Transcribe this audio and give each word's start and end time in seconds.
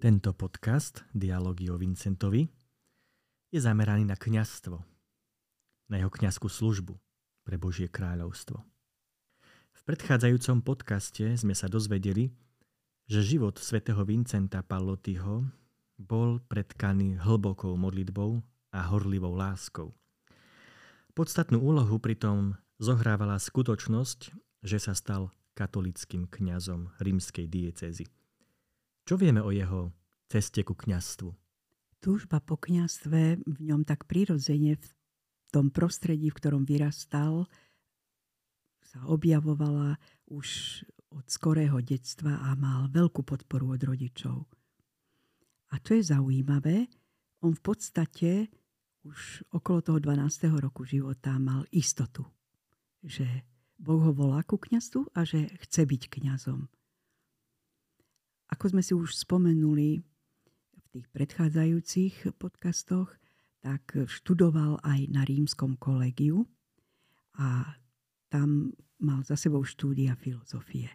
Tento 0.00 0.32
podcast, 0.32 1.04
Dialógy 1.12 1.68
o 1.68 1.76
Vincentovi, 1.76 2.48
je 3.52 3.60
zameraný 3.60 4.08
na 4.08 4.16
kňazstvo, 4.16 4.80
na 5.92 6.00
jeho 6.00 6.08
kňazskú 6.08 6.48
službu 6.48 6.96
pre 7.44 7.60
Božie 7.60 7.84
kráľovstvo. 7.84 8.64
V 9.76 9.80
predchádzajúcom 9.84 10.64
podcaste 10.64 11.36
sme 11.36 11.52
sa 11.52 11.68
dozvedeli, 11.68 12.32
že 13.12 13.36
život 13.36 13.60
svätého 13.60 14.00
Vincenta 14.08 14.64
Pallotyho 14.64 15.44
bol 16.00 16.40
predkaný 16.48 17.20
hlbokou 17.20 17.76
modlitbou 17.76 18.40
a 18.72 18.80
horlivou 18.88 19.36
láskou. 19.36 19.92
Podstatnú 21.12 21.60
úlohu 21.60 22.00
pritom 22.00 22.56
zohrávala 22.80 23.36
skutočnosť, 23.36 24.32
že 24.64 24.80
sa 24.80 24.96
stal 24.96 25.28
katolickým 25.52 26.24
kňazom 26.24 26.88
rímskej 27.04 27.52
diecézy. 27.52 28.08
Čo 29.04 29.14
vieme 29.18 29.42
o 29.42 29.50
jeho 29.50 29.90
ceste 30.30 30.62
ku 30.62 30.76
kňastvu? 30.76 31.30
Túžba 32.00 32.40
po 32.40 32.56
kňastve 32.56 33.44
v 33.44 33.58
ňom 33.60 33.84
tak 33.84 34.08
prirodzene 34.08 34.80
v 34.80 34.88
tom 35.52 35.68
prostredí, 35.68 36.32
v 36.32 36.38
ktorom 36.38 36.62
vyrastal, 36.64 37.50
sa 38.80 39.04
objavovala 39.06 40.00
už 40.30 40.82
od 41.10 41.26
skorého 41.26 41.78
detstva 41.82 42.38
a 42.46 42.54
mal 42.54 42.90
veľkú 42.90 43.22
podporu 43.26 43.74
od 43.74 43.82
rodičov. 43.82 44.46
A 45.70 45.78
čo 45.78 45.98
je 45.98 46.02
zaujímavé, 46.06 46.90
on 47.42 47.54
v 47.54 47.62
podstate 47.62 48.30
už 49.06 49.46
okolo 49.54 49.80
toho 49.80 49.98
12. 49.98 50.50
roku 50.60 50.84
života 50.84 51.38
mal 51.38 51.64
istotu, 51.70 52.26
že 53.02 53.26
Boh 53.80 54.02
ho 54.02 54.12
volá 54.12 54.44
ku 54.44 54.60
kňastvu 54.60 55.16
a 55.16 55.24
že 55.24 55.48
chce 55.66 55.88
byť 55.88 56.02
kňazom. 56.10 56.68
Ako 58.50 58.74
sme 58.74 58.82
si 58.82 58.92
už 58.92 59.14
spomenuli 59.14 60.02
v 60.74 60.86
tých 60.90 61.06
predchádzajúcich 61.14 62.34
podcastoch, 62.34 63.14
tak 63.62 63.94
študoval 64.08 64.82
aj 64.82 65.06
na 65.12 65.22
rímskom 65.22 65.78
kolegiu 65.78 66.48
a 67.38 67.78
tam 68.32 68.74
mal 68.98 69.22
za 69.22 69.36
sebou 69.36 69.62
štúdia 69.62 70.16
filozofie. 70.16 70.90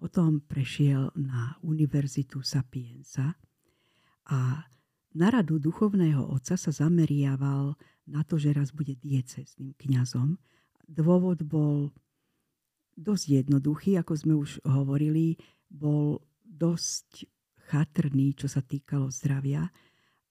Potom 0.00 0.42
prešiel 0.42 1.12
na 1.16 1.56
Univerzitu 1.62 2.42
Sapienza 2.42 3.36
a 4.28 4.64
na 5.14 5.28
radu 5.30 5.62
duchovného 5.62 6.26
otca 6.34 6.58
sa 6.58 6.70
zameriaval 6.74 7.78
na 8.10 8.20
to, 8.26 8.34
že 8.36 8.50
raz 8.50 8.74
bude 8.74 8.98
diecezným 8.98 9.72
kňazom. 9.78 10.36
Dôvod 10.90 11.46
bol 11.46 11.94
dosť 12.98 13.44
jednoduchý, 13.44 13.96
ako 14.02 14.12
sme 14.18 14.34
už 14.34 14.58
hovorili, 14.66 15.38
bol 15.70 16.18
dosť 16.54 17.26
chatrný, 17.66 18.38
čo 18.38 18.46
sa 18.46 18.62
týkalo 18.62 19.10
zdravia 19.10 19.66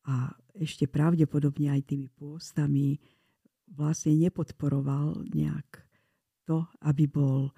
a 0.08 0.32
ešte 0.56 0.88
pravdepodobne 0.88 1.74
aj 1.74 1.82
tými 1.92 2.08
pôstami 2.14 3.00
vlastne 3.74 4.14
nepodporoval 4.16 5.28
nejak 5.34 5.84
to, 6.46 6.64
aby 6.86 7.10
bol 7.10 7.50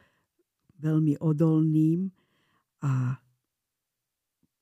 veľmi 0.79 1.19
odolným 1.19 2.09
a 2.85 3.17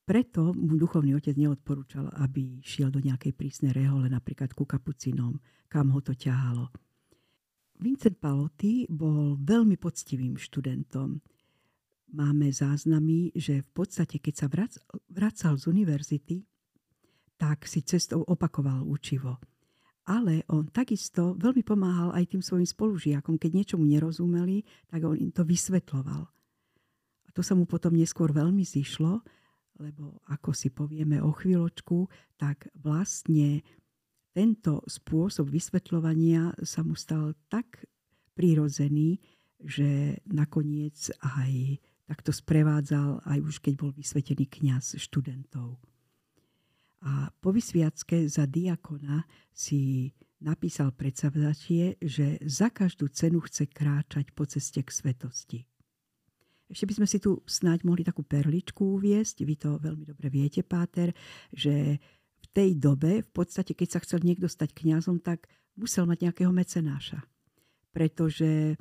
preto 0.04 0.52
mu 0.52 0.76
duchovný 0.76 1.16
otec 1.16 1.36
neodporúčal, 1.40 2.12
aby 2.20 2.59
šiel 2.59 2.92
do 2.92 3.00
nejakej 3.00 3.31
prísnej 3.31 3.72
rehole, 3.72 4.12
napríklad 4.12 4.52
ku 4.52 4.68
kapucinom, 4.68 5.40
kam 5.72 5.96
ho 5.96 6.04
to 6.04 6.12
ťahalo. 6.12 6.68
Vincent 7.80 8.20
Paloty 8.20 8.84
bol 8.92 9.40
veľmi 9.40 9.80
poctivým 9.80 10.36
študentom 10.36 11.24
máme 12.14 12.53
záznamy, 12.53 13.33
že 13.33 13.66
v 13.66 13.69
podstate, 13.73 14.22
keď 14.22 14.33
sa 14.38 14.47
vrac, 14.47 14.73
vracal 15.09 15.58
z 15.58 15.66
univerzity, 15.68 16.46
tak 17.35 17.66
si 17.66 17.81
cestou 17.81 18.22
opakoval 18.24 18.85
učivo. 18.85 19.41
Ale 20.06 20.46
on 20.51 20.68
takisto 20.69 21.34
veľmi 21.40 21.63
pomáhal 21.66 22.13
aj 22.13 22.35
tým 22.35 22.44
svojim 22.44 22.68
spolužiakom. 22.68 23.40
Keď 23.40 23.51
niečomu 23.51 23.84
nerozumeli, 23.88 24.63
tak 24.88 25.03
on 25.03 25.18
im 25.18 25.31
to 25.34 25.41
vysvetloval. 25.44 26.29
A 27.24 27.29
to 27.31 27.41
sa 27.41 27.57
mu 27.57 27.66
potom 27.66 27.96
neskôr 27.96 28.30
veľmi 28.30 28.62
zišlo, 28.62 29.24
lebo 29.81 30.22
ako 30.30 30.53
si 30.53 30.69
povieme 30.69 31.24
o 31.24 31.34
chvíľočku, 31.34 32.06
tak 32.38 32.69
vlastne 32.78 33.66
tento 34.35 34.84
spôsob 34.85 35.50
vysvetľovania 35.50 36.53
sa 36.62 36.84
mu 36.85 36.94
stal 36.94 37.34
tak 37.47 37.88
prirodzený, 38.34 39.22
že 39.63 40.19
nakoniec 40.28 41.13
aj 41.22 41.80
tak 42.03 42.19
to 42.22 42.36
sprevádzal 42.36 43.24
aj 43.24 43.40
už 43.40 43.64
keď 43.64 43.74
bol 43.80 43.91
vysvetený 43.96 44.47
kňaz 44.47 45.00
študentov. 45.00 45.80
A 47.03 47.31
po 47.44 47.52
vysviacke 47.52 48.28
za 48.31 48.47
diakona 48.47 49.28
si 49.52 50.12
napísal 50.44 50.92
predsavzatie, 50.96 52.00
že 52.00 52.40
za 52.44 52.72
každú 52.72 53.12
cenu 53.12 53.44
chce 53.44 53.68
kráčať 53.72 54.31
po 54.36 54.47
ceste 54.47 54.84
k 54.84 54.92
svetosti. 54.92 55.59
Ešte 56.68 56.88
by 56.88 56.94
sme 57.00 57.08
si 57.08 57.19
tu 57.19 57.44
snáď 57.44 57.84
mohli 57.84 58.08
takú 58.08 58.24
perličku 58.24 59.00
uviesť. 59.00 59.44
Vy 59.44 59.56
to 59.59 59.80
veľmi 59.80 60.08
dobre 60.08 60.28
viete, 60.31 60.63
Páter, 60.63 61.12
že 61.52 62.00
v 62.44 62.47
tej 62.52 62.75
dobe, 62.75 63.24
v 63.24 63.31
podstate, 63.31 63.75
keď 63.75 64.00
sa 64.00 64.00
chcel 64.03 64.24
niekto 64.24 64.47
stať 64.47 64.75
kňazom, 64.75 65.19
tak 65.19 65.47
musel 65.75 66.08
mať 66.08 66.28
nejakého 66.28 66.52
mecenáša. 66.52 67.24
Pretože 67.94 68.80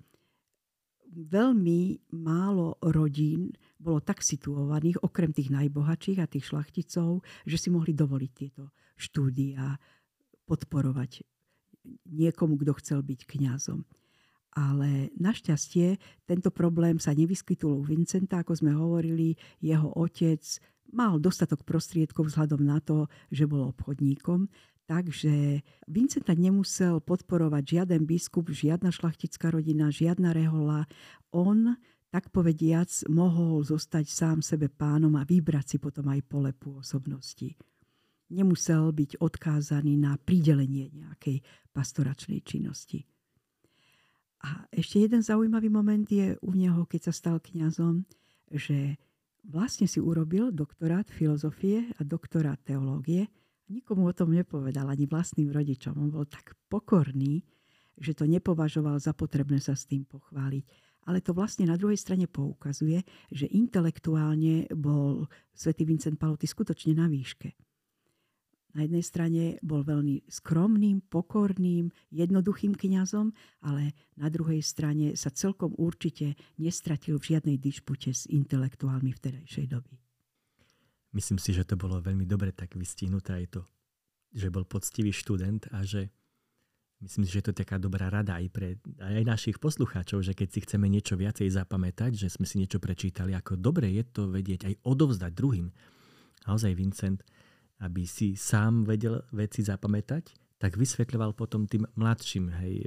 veľmi 1.12 2.11
málo 2.17 2.81
rodín 2.81 3.53
bolo 3.77 4.00
tak 4.00 4.25
situovaných, 4.25 5.05
okrem 5.05 5.31
tých 5.31 5.53
najbohatších 5.53 6.19
a 6.19 6.31
tých 6.31 6.49
šlachticov, 6.49 7.21
že 7.45 7.56
si 7.61 7.69
mohli 7.69 7.93
dovoliť 7.93 8.31
tieto 8.33 8.73
štúdia 8.97 9.77
podporovať 10.49 11.23
niekomu, 12.09 12.56
kto 12.59 12.73
chcel 12.81 13.00
byť 13.05 13.21
kňazom. 13.27 13.84
Ale 14.53 15.09
našťastie 15.17 15.97
tento 16.28 16.53
problém 16.53 17.00
sa 17.00 17.17
nevyskytul 17.17 17.81
u 17.81 17.83
Vincenta, 17.89 18.44
ako 18.44 18.53
sme 18.53 18.77
hovorili, 18.77 19.33
jeho 19.65 19.89
otec 19.97 20.44
mal 20.93 21.17
dostatok 21.17 21.65
prostriedkov 21.65 22.29
vzhľadom 22.29 22.61
na 22.61 22.79
to, 22.84 23.09
že 23.33 23.49
bol 23.49 23.73
obchodníkom, 23.73 24.53
Takže 24.92 25.64
Vincenta 25.88 26.36
nemusel 26.36 27.00
podporovať 27.00 27.64
žiaden 27.64 28.04
biskup, 28.04 28.53
žiadna 28.53 28.92
šlachtická 28.92 29.48
rodina, 29.48 29.88
žiadna 29.88 30.36
rehola. 30.36 30.84
On, 31.32 31.80
tak 32.12 32.28
povediac, 32.28 32.92
mohol 33.08 33.64
zostať 33.64 34.04
sám 34.04 34.38
sebe 34.44 34.69
pánom 34.69 35.16
a 35.16 35.25
vybrať 35.25 35.64
si 35.64 35.76
potom 35.81 36.12
aj 36.12 36.20
pole 36.28 36.52
pôsobnosti. 36.52 37.56
Nemusel 38.36 38.92
byť 38.92 39.16
odkázaný 39.16 39.97
na 39.97 40.20
pridelenie 40.20 40.92
nejakej 40.92 41.41
pastoračnej 41.72 42.44
činnosti. 42.44 43.08
A 44.44 44.69
ešte 44.69 45.00
jeden 45.00 45.25
zaujímavý 45.25 45.72
moment 45.72 46.04
je 46.04 46.36
u 46.44 46.52
neho, 46.52 46.84
keď 46.84 47.08
sa 47.08 47.12
stal 47.16 47.41
kňazom, 47.41 48.04
že 48.52 49.00
vlastne 49.41 49.88
si 49.88 50.04
urobil 50.04 50.52
doktorát 50.52 51.08
filozofie 51.08 51.97
a 51.97 52.04
doktorát 52.04 52.60
teológie– 52.60 53.25
Nikomu 53.71 54.11
o 54.11 54.17
tom 54.17 54.34
nepovedal, 54.34 54.91
ani 54.91 55.06
vlastným 55.06 55.53
rodičom. 55.53 55.95
On 55.95 56.11
bol 56.11 56.27
tak 56.27 56.59
pokorný, 56.67 57.47
že 58.00 58.17
to 58.17 58.27
nepovažoval 58.27 58.99
za 58.99 59.15
potrebné 59.15 59.62
sa 59.62 59.78
s 59.78 59.87
tým 59.87 60.03
pochváliť. 60.09 60.65
Ale 61.06 61.19
to 61.19 61.34
vlastne 61.34 61.67
na 61.67 61.75
druhej 61.75 61.99
strane 61.99 62.31
poukazuje, 62.31 63.03
že 63.31 63.50
intelektuálne 63.50 64.71
bol 64.71 65.27
svätý 65.50 65.83
Vincent 65.83 66.15
Paloty 66.15 66.47
skutočne 66.47 66.95
na 66.95 67.11
výške. 67.11 67.55
Na 68.73 68.89
jednej 68.89 69.05
strane 69.05 69.43
bol 69.61 69.84
veľmi 69.84 70.25
skromným, 70.33 71.05
pokorným, 71.12 71.93
jednoduchým 72.09 72.73
kňazom, 72.73 73.29
ale 73.69 73.93
na 74.17 74.33
druhej 74.33 74.65
strane 74.65 75.12
sa 75.12 75.29
celkom 75.29 75.76
určite 75.76 76.41
nestratil 76.56 77.20
v 77.20 77.37
žiadnej 77.37 77.56
dišpute 77.61 78.17
s 78.17 78.25
intelektuálmi 78.32 79.12
vtedajšej 79.12 79.67
doby. 79.69 80.01
Myslím 81.12 81.37
si, 81.37 81.53
že 81.53 81.69
to 81.69 81.76
bolo 81.76 82.00
veľmi 82.00 82.25
dobre 82.25 82.56
tak 82.56 82.73
vystihnuté 82.76 83.44
aj 83.44 83.61
to, 83.61 83.62
že 84.32 84.49
bol 84.49 84.64
poctivý 84.64 85.12
študent 85.12 85.69
a 85.73 85.85
že 85.85 86.09
myslím 87.05 87.29
si, 87.29 87.32
že 87.37 87.44
to 87.44 87.53
je 87.53 87.61
taká 87.61 87.76
dobrá 87.76 88.09
rada 88.09 88.41
aj 88.41 88.47
pre 88.49 88.81
aj 88.97 89.25
našich 89.29 89.56
poslucháčov, 89.61 90.25
že 90.25 90.32
keď 90.32 90.49
si 90.49 90.59
chceme 90.64 90.88
niečo 90.88 91.20
viacej 91.20 91.53
zapamätať, 91.53 92.17
že 92.17 92.32
sme 92.32 92.49
si 92.49 92.56
niečo 92.56 92.81
prečítali, 92.81 93.37
ako 93.37 93.61
dobre 93.61 93.93
je 93.93 94.05
to 94.09 94.32
vedieť 94.32 94.73
aj 94.73 94.75
odovzdať 94.88 95.32
druhým. 95.37 95.69
Naozaj 96.49 96.73
Vincent, 96.73 97.20
aby 97.85 98.08
si 98.08 98.38
sám 98.38 98.88
vedel 98.88 99.20
veci 99.35 99.61
zapamätať, 99.61 100.56
tak 100.62 100.79
vysvetľoval 100.79 101.35
potom 101.35 101.67
tým 101.67 101.82
mladším 101.99 102.47
hej, 102.62 102.75
e, 102.79 102.85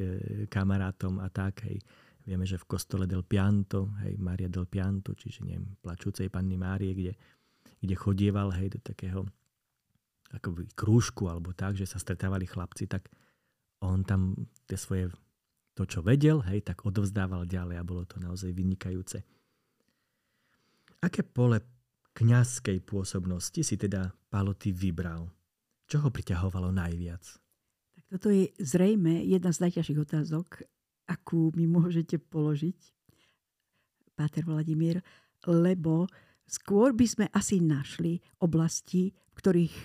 kamarátom 0.48 1.19
a 1.19 1.28
tak. 1.28 1.68
Hej. 1.68 1.83
Vieme, 2.24 2.48
že 2.48 2.56
v 2.56 2.71
kostole 2.71 3.04
del 3.04 3.28
Pianto, 3.28 3.92
hej, 4.00 4.16
Maria 4.16 4.48
del 4.48 4.63
Pianto, 4.63 5.12
čiže 5.12 5.44
neviem, 5.44 5.75
plačúcej 5.83 6.31
panny 6.31 6.56
Márie, 6.56 6.95
kde 6.95 7.12
kde 7.80 7.95
chodieval 7.95 8.51
hej, 8.56 8.75
do 8.75 8.80
takého 8.80 9.25
akoby 10.33 10.68
krúžku 10.75 11.31
alebo 11.31 11.56
tak, 11.56 11.80
že 11.80 11.88
sa 11.88 12.01
stretávali 12.01 12.44
chlapci, 12.50 12.89
tak 12.89 13.07
on 13.83 14.04
tam 14.04 14.36
tie 14.66 14.75
svoje, 14.75 15.12
to 15.77 15.88
čo 15.88 16.04
vedel, 16.04 16.44
hej, 16.44 16.63
tak 16.66 16.83
odovzdával 16.83 17.48
ďalej 17.48 17.75
a 17.80 17.88
bolo 17.88 18.04
to 18.07 18.19
naozaj 18.19 18.51
vynikajúce. 18.51 19.22
Aké 21.04 21.22
pole 21.22 21.62
kňazskej 22.16 22.81
pôsobnosti 22.81 23.62
si 23.62 23.75
teda 23.75 24.16
Pálo 24.31 24.56
ty 24.56 24.71
vybral? 24.75 25.31
Čo 25.86 26.07
ho 26.07 26.10
priťahovalo 26.10 26.74
najviac? 26.74 27.24
Tak 27.95 28.06
toto 28.10 28.33
je 28.33 28.50
zrejme 28.57 29.24
jedna 29.24 29.54
z 29.54 29.69
najťažších 29.69 30.01
otázok, 30.01 30.66
akú 31.06 31.54
mi 31.54 31.69
môžete 31.69 32.18
položiť, 32.18 32.95
Páter 34.16 34.48
Vladimír, 34.48 35.04
lebo 35.44 36.07
skôr 36.45 36.94
by 36.94 37.06
sme 37.06 37.25
asi 37.33 37.62
našli 37.62 38.21
oblasti, 38.42 39.12
v 39.12 39.38
ktorých 39.38 39.75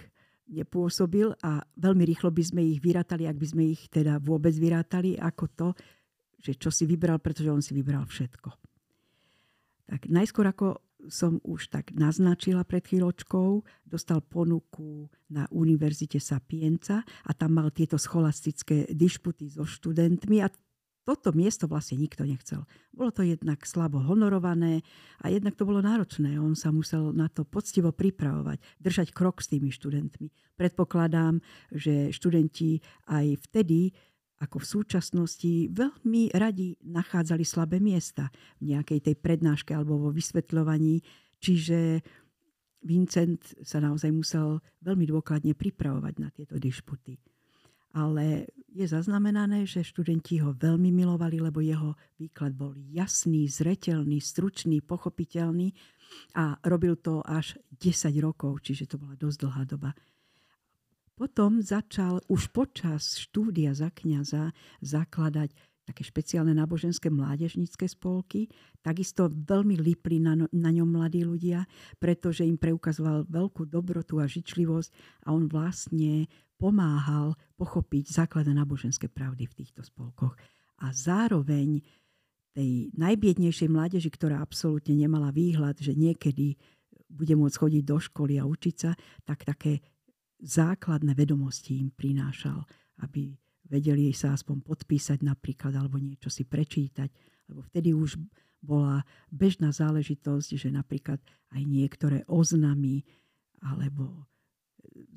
nepôsobil 0.50 1.30
a 1.46 1.62
veľmi 1.78 2.02
rýchlo 2.04 2.34
by 2.34 2.42
sme 2.42 2.62
ich 2.66 2.82
vyrátali, 2.82 3.24
ak 3.24 3.38
by 3.38 3.46
sme 3.46 3.62
ich 3.70 3.86
teda 3.86 4.18
vôbec 4.18 4.52
vyrátali, 4.54 5.14
ako 5.14 5.44
to, 5.54 5.68
že 6.40 6.58
čo 6.58 6.74
si 6.74 6.88
vybral, 6.88 7.22
pretože 7.22 7.52
on 7.52 7.62
si 7.62 7.72
vybral 7.76 8.02
všetko. 8.08 8.50
Tak 9.90 10.10
najskôr 10.10 10.46
ako 10.50 10.82
som 11.08 11.40
už 11.40 11.72
tak 11.72 11.96
naznačila 11.96 12.66
pred 12.68 12.84
chvíľočkou, 12.84 13.64
dostal 13.88 14.20
ponuku 14.20 15.08
na 15.32 15.48
Univerzite 15.48 16.20
Sapienza 16.20 17.00
a 17.24 17.30
tam 17.32 17.56
mal 17.56 17.72
tieto 17.72 17.96
scholastické 17.96 18.84
dišputy 18.92 19.48
so 19.48 19.64
študentmi 19.64 20.44
a 20.44 20.52
toto 21.10 21.34
miesto 21.34 21.66
vlastne 21.66 21.98
nikto 21.98 22.22
nechcel. 22.22 22.62
Bolo 22.94 23.10
to 23.10 23.26
jednak 23.26 23.66
slabo 23.66 23.98
honorované 23.98 24.86
a 25.18 25.26
jednak 25.26 25.58
to 25.58 25.66
bolo 25.66 25.82
náročné. 25.82 26.38
On 26.38 26.54
sa 26.54 26.70
musel 26.70 27.10
na 27.10 27.26
to 27.26 27.42
poctivo 27.42 27.90
pripravovať, 27.90 28.62
držať 28.78 29.10
krok 29.10 29.42
s 29.42 29.50
tými 29.50 29.74
študentmi. 29.74 30.30
Predpokladám, 30.54 31.42
že 31.74 32.14
študenti 32.14 32.78
aj 33.10 33.42
vtedy 33.50 33.90
ako 34.38 34.62
v 34.62 34.70
súčasnosti 34.70 35.52
veľmi 35.74 36.30
radi 36.30 36.78
nachádzali 36.86 37.42
slabé 37.42 37.82
miesta 37.82 38.30
v 38.62 38.72
nejakej 38.72 39.10
tej 39.10 39.14
prednáške 39.18 39.74
alebo 39.74 39.98
vo 39.98 40.14
vysvetľovaní. 40.14 41.02
Čiže 41.42 42.00
Vincent 42.86 43.42
sa 43.60 43.82
naozaj 43.82 44.14
musel 44.14 44.62
veľmi 44.80 45.10
dôkladne 45.10 45.52
pripravovať 45.58 46.14
na 46.22 46.32
tieto 46.32 46.56
dišputy. 46.56 47.29
Ale 47.90 48.46
je 48.70 48.86
zaznamenané, 48.86 49.66
že 49.66 49.82
študenti 49.82 50.38
ho 50.38 50.54
veľmi 50.54 50.94
milovali, 50.94 51.42
lebo 51.42 51.58
jeho 51.58 51.98
výklad 52.22 52.54
bol 52.54 52.78
jasný, 52.94 53.50
zretelný, 53.50 54.22
stručný, 54.22 54.78
pochopiteľný 54.78 55.74
a 56.38 56.54
robil 56.62 56.94
to 56.98 57.22
až 57.26 57.58
10 57.82 58.14
rokov, 58.22 58.62
čiže 58.62 58.94
to 58.94 58.96
bola 58.98 59.18
dosť 59.18 59.38
dlhá 59.42 59.62
doba. 59.66 59.90
Potom 61.18 61.60
začal 61.60 62.24
už 62.32 62.48
počas 62.48 63.20
štúdia 63.20 63.76
za 63.76 63.92
kniaza 63.92 64.56
zakladať 64.80 65.52
také 65.90 66.06
špeciálne 66.06 66.54
náboženské 66.54 67.10
mládežnícke 67.10 67.82
spolky. 67.90 68.46
Takisto 68.78 69.26
veľmi 69.26 69.74
lipli 69.74 70.22
na, 70.22 70.38
no, 70.38 70.46
na 70.54 70.70
ňom 70.70 70.86
mladí 70.86 71.26
ľudia, 71.26 71.66
pretože 71.98 72.46
im 72.46 72.54
preukazoval 72.54 73.26
veľkú 73.26 73.66
dobrotu 73.66 74.22
a 74.22 74.30
žičlivosť 74.30 74.90
a 75.26 75.34
on 75.34 75.50
vlastne 75.50 76.30
pomáhal 76.54 77.34
pochopiť 77.58 78.14
základné 78.22 78.54
náboženské 78.54 79.10
pravdy 79.10 79.50
v 79.50 79.56
týchto 79.58 79.82
spolkoch. 79.82 80.38
A 80.80 80.94
zároveň 80.94 81.82
tej 82.54 82.94
najbiednejšej 82.94 83.68
mládeži, 83.70 84.10
ktorá 84.10 84.38
absolútne 84.38 84.94
nemala 84.94 85.34
výhľad, 85.34 85.78
že 85.82 85.98
niekedy 85.98 86.54
bude 87.10 87.34
môcť 87.34 87.56
chodiť 87.58 87.82
do 87.82 87.98
školy 87.98 88.38
a 88.38 88.46
učiť 88.46 88.74
sa, 88.78 88.94
tak 89.26 89.42
také 89.42 89.82
základné 90.40 91.12
vedomosti 91.12 91.82
im 91.82 91.90
prinášal, 91.90 92.64
aby 93.02 93.34
vedeli 93.70 94.10
sa 94.10 94.34
aspoň 94.34 94.66
podpísať 94.66 95.22
napríklad 95.22 95.72
alebo 95.78 95.96
niečo 95.96 96.28
si 96.28 96.42
prečítať, 96.42 97.08
lebo 97.48 97.62
vtedy 97.70 97.94
už 97.94 98.18
bola 98.60 99.06
bežná 99.32 99.72
záležitosť, 99.72 100.58
že 100.58 100.68
napríklad 100.68 101.22
aj 101.54 101.62
niektoré 101.64 102.26
oznamy 102.28 103.06
alebo 103.64 104.28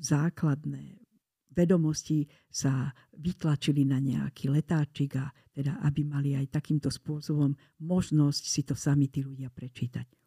základné 0.00 1.04
vedomosti 1.54 2.26
sa 2.50 2.90
vytlačili 3.14 3.86
na 3.86 4.02
nejaký 4.02 4.50
letáčik 4.50 5.18
a 5.22 5.30
teda 5.54 5.78
aby 5.86 6.02
mali 6.02 6.34
aj 6.34 6.50
takýmto 6.50 6.90
spôsobom 6.90 7.54
možnosť 7.78 8.42
si 8.42 8.62
to 8.66 8.74
sami 8.74 9.06
tí 9.06 9.22
ľudia 9.22 9.54
prečítať 9.54 10.23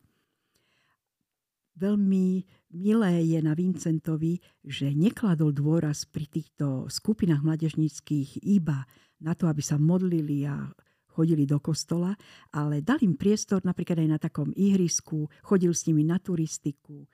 veľmi 1.77 2.43
milé 2.73 3.13
je 3.23 3.39
na 3.39 3.53
Vincentovi, 3.53 4.41
že 4.65 4.91
nekladol 4.91 5.53
dôraz 5.53 6.09
pri 6.09 6.25
týchto 6.25 6.89
skupinách 6.89 7.45
mladežníckých 7.45 8.41
iba 8.43 8.83
na 9.21 9.37
to, 9.37 9.45
aby 9.45 9.61
sa 9.61 9.77
modlili 9.77 10.45
a 10.49 10.67
chodili 11.13 11.49
do 11.49 11.57
kostola, 11.57 12.13
ale 12.53 12.85
dal 12.85 13.01
im 13.01 13.17
priestor 13.17 13.65
napríklad 13.65 13.97
aj 13.97 14.09
na 14.09 14.19
takom 14.21 14.53
ihrisku, 14.53 15.25
chodil 15.41 15.73
s 15.73 15.89
nimi 15.89 16.05
na 16.05 16.21
turistiku, 16.21 17.09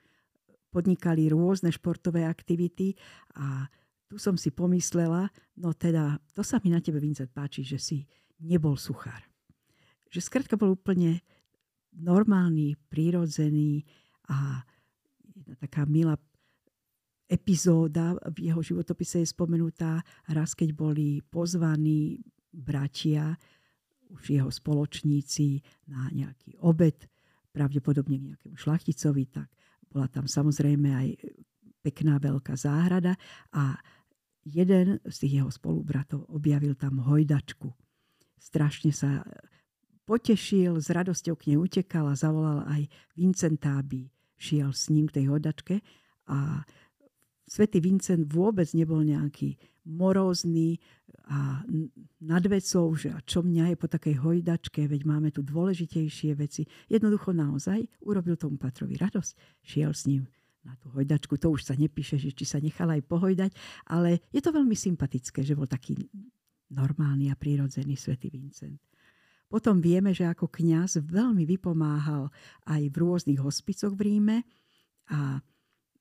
podnikali 0.72 1.32
rôzne 1.32 1.72
športové 1.72 2.28
aktivity 2.28 3.00
a 3.40 3.68
tu 4.12 4.20
som 4.20 4.36
si 4.36 4.52
pomyslela, 4.52 5.32
no 5.58 5.72
teda, 5.72 6.20
to 6.36 6.44
sa 6.44 6.60
mi 6.62 6.70
na 6.70 6.84
tebe, 6.84 7.00
Vincent, 7.00 7.32
páči, 7.32 7.64
že 7.64 7.80
si 7.80 8.04
nebol 8.44 8.76
suchár. 8.76 9.24
Že 10.12 10.20
skrátka 10.20 10.60
bol 10.60 10.76
úplne 10.76 11.24
normálny, 11.96 12.76
prírodzený, 12.92 13.88
a 14.30 14.64
jedna 15.36 15.56
taká 15.60 15.84
milá 15.88 16.16
epizóda 17.28 18.14
v 18.36 18.52
jeho 18.52 18.62
životopise 18.62 19.24
je 19.24 19.34
spomenutá 19.34 20.04
raz, 20.30 20.54
keď 20.54 20.70
boli 20.76 21.24
pozvaní 21.26 22.22
bratia, 22.54 23.34
už 24.14 24.30
jeho 24.30 24.52
spoločníci 24.54 25.58
na 25.90 26.06
nejaký 26.14 26.62
obed, 26.62 27.10
pravdepodobne 27.50 28.22
k 28.22 28.26
nejakému 28.34 28.58
šlachticovi, 28.58 29.24
tak 29.34 29.50
bola 29.90 30.06
tam 30.10 30.30
samozrejme 30.30 30.90
aj 30.94 31.08
pekná 31.82 32.22
veľká 32.22 32.54
záhrada 32.54 33.18
a 33.54 33.78
jeden 34.46 35.02
z 35.06 35.16
tých 35.18 35.34
jeho 35.42 35.50
spolubratov 35.50 36.30
objavil 36.30 36.78
tam 36.78 37.02
hojdačku. 37.02 37.74
Strašne 38.38 38.94
sa 38.94 39.26
potešil, 40.06 40.78
s 40.78 40.92
radosťou 40.92 41.34
k 41.40 41.54
nej 41.54 41.58
utekal 41.58 42.12
a 42.12 42.20
zavolal 42.20 42.62
aj 42.68 42.92
Vincenta, 43.16 43.80
aby 43.80 44.13
šiel 44.44 44.76
s 44.76 44.92
ním 44.92 45.08
k 45.08 45.24
tej 45.24 45.26
hodačke 45.32 45.80
a 46.28 46.68
svätý 47.48 47.80
Vincent 47.80 48.28
vôbec 48.28 48.68
nebol 48.76 49.00
nejaký 49.00 49.56
morózny 49.88 50.84
a 51.28 51.64
nad 52.20 52.44
vecou, 52.48 52.92
že 52.96 53.12
a 53.12 53.20
čo 53.24 53.44
mňa 53.44 53.72
je 53.72 53.78
po 53.80 53.88
takej 53.88 54.16
hojdačke, 54.20 54.84
veď 54.88 55.02
máme 55.08 55.32
tu 55.32 55.40
dôležitejšie 55.44 56.36
veci. 56.36 56.68
Jednoducho 56.92 57.32
naozaj 57.32 57.88
urobil 58.04 58.36
tomu 58.36 58.60
patrovi 58.60 59.00
radosť, 59.00 59.64
šiel 59.64 59.92
s 59.96 60.04
ním 60.08 60.28
na 60.64 60.76
tú 60.80 60.92
hojdačku. 60.92 61.36
To 61.40 61.56
už 61.56 61.68
sa 61.68 61.76
nepíše, 61.76 62.20
že 62.20 62.32
či 62.36 62.44
sa 62.48 62.60
nechal 62.60 62.92
aj 62.92 63.04
pohojdať, 63.08 63.52
ale 63.92 64.24
je 64.32 64.40
to 64.44 64.56
veľmi 64.56 64.76
sympatické, 64.76 65.44
že 65.44 65.56
bol 65.56 65.68
taký 65.68 65.96
normálny 66.72 67.32
a 67.32 67.36
prírodzený 67.36 68.00
svätý 68.00 68.32
Vincent. 68.32 68.80
Potom 69.54 69.86
vieme, 69.86 70.18
že 70.18 70.26
ako 70.26 70.50
kňaz 70.50 71.06
veľmi 71.06 71.46
vypomáhal 71.46 72.34
aj 72.66 72.90
v 72.90 72.96
rôznych 72.98 73.38
hospicoch 73.38 73.94
v 73.94 74.02
Ríme 74.10 74.38
a 75.14 75.46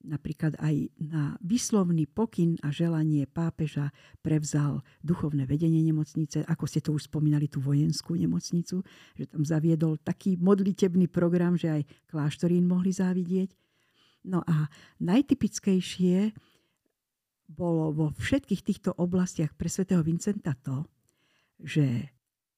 napríklad 0.00 0.56
aj 0.56 0.88
na 0.96 1.36
vyslovný 1.44 2.08
pokyn 2.08 2.56
a 2.64 2.72
želanie 2.72 3.28
pápeža 3.28 3.92
prevzal 4.24 4.80
duchovné 5.04 5.44
vedenie 5.44 5.84
nemocnice, 5.84 6.48
ako 6.48 6.64
ste 6.64 6.80
to 6.80 6.96
už 6.96 7.12
spomínali, 7.12 7.44
tú 7.44 7.60
vojenskú 7.60 8.16
nemocnicu, 8.16 8.80
že 9.20 9.24
tam 9.28 9.44
zaviedol 9.44 10.00
taký 10.00 10.40
modlitebný 10.40 11.12
program, 11.12 11.52
že 11.60 11.68
aj 11.76 11.82
kláštorín 12.08 12.64
mohli 12.64 12.88
závidieť. 12.88 13.52
No 14.32 14.40
a 14.48 14.72
najtypickejšie 14.96 16.32
bolo 17.52 17.92
vo 17.92 18.06
všetkých 18.16 18.64
týchto 18.64 18.96
oblastiach 18.96 19.52
pre 19.60 19.68
svätého 19.68 20.00
Vincenta 20.00 20.56
to, 20.56 20.88
že 21.60 22.08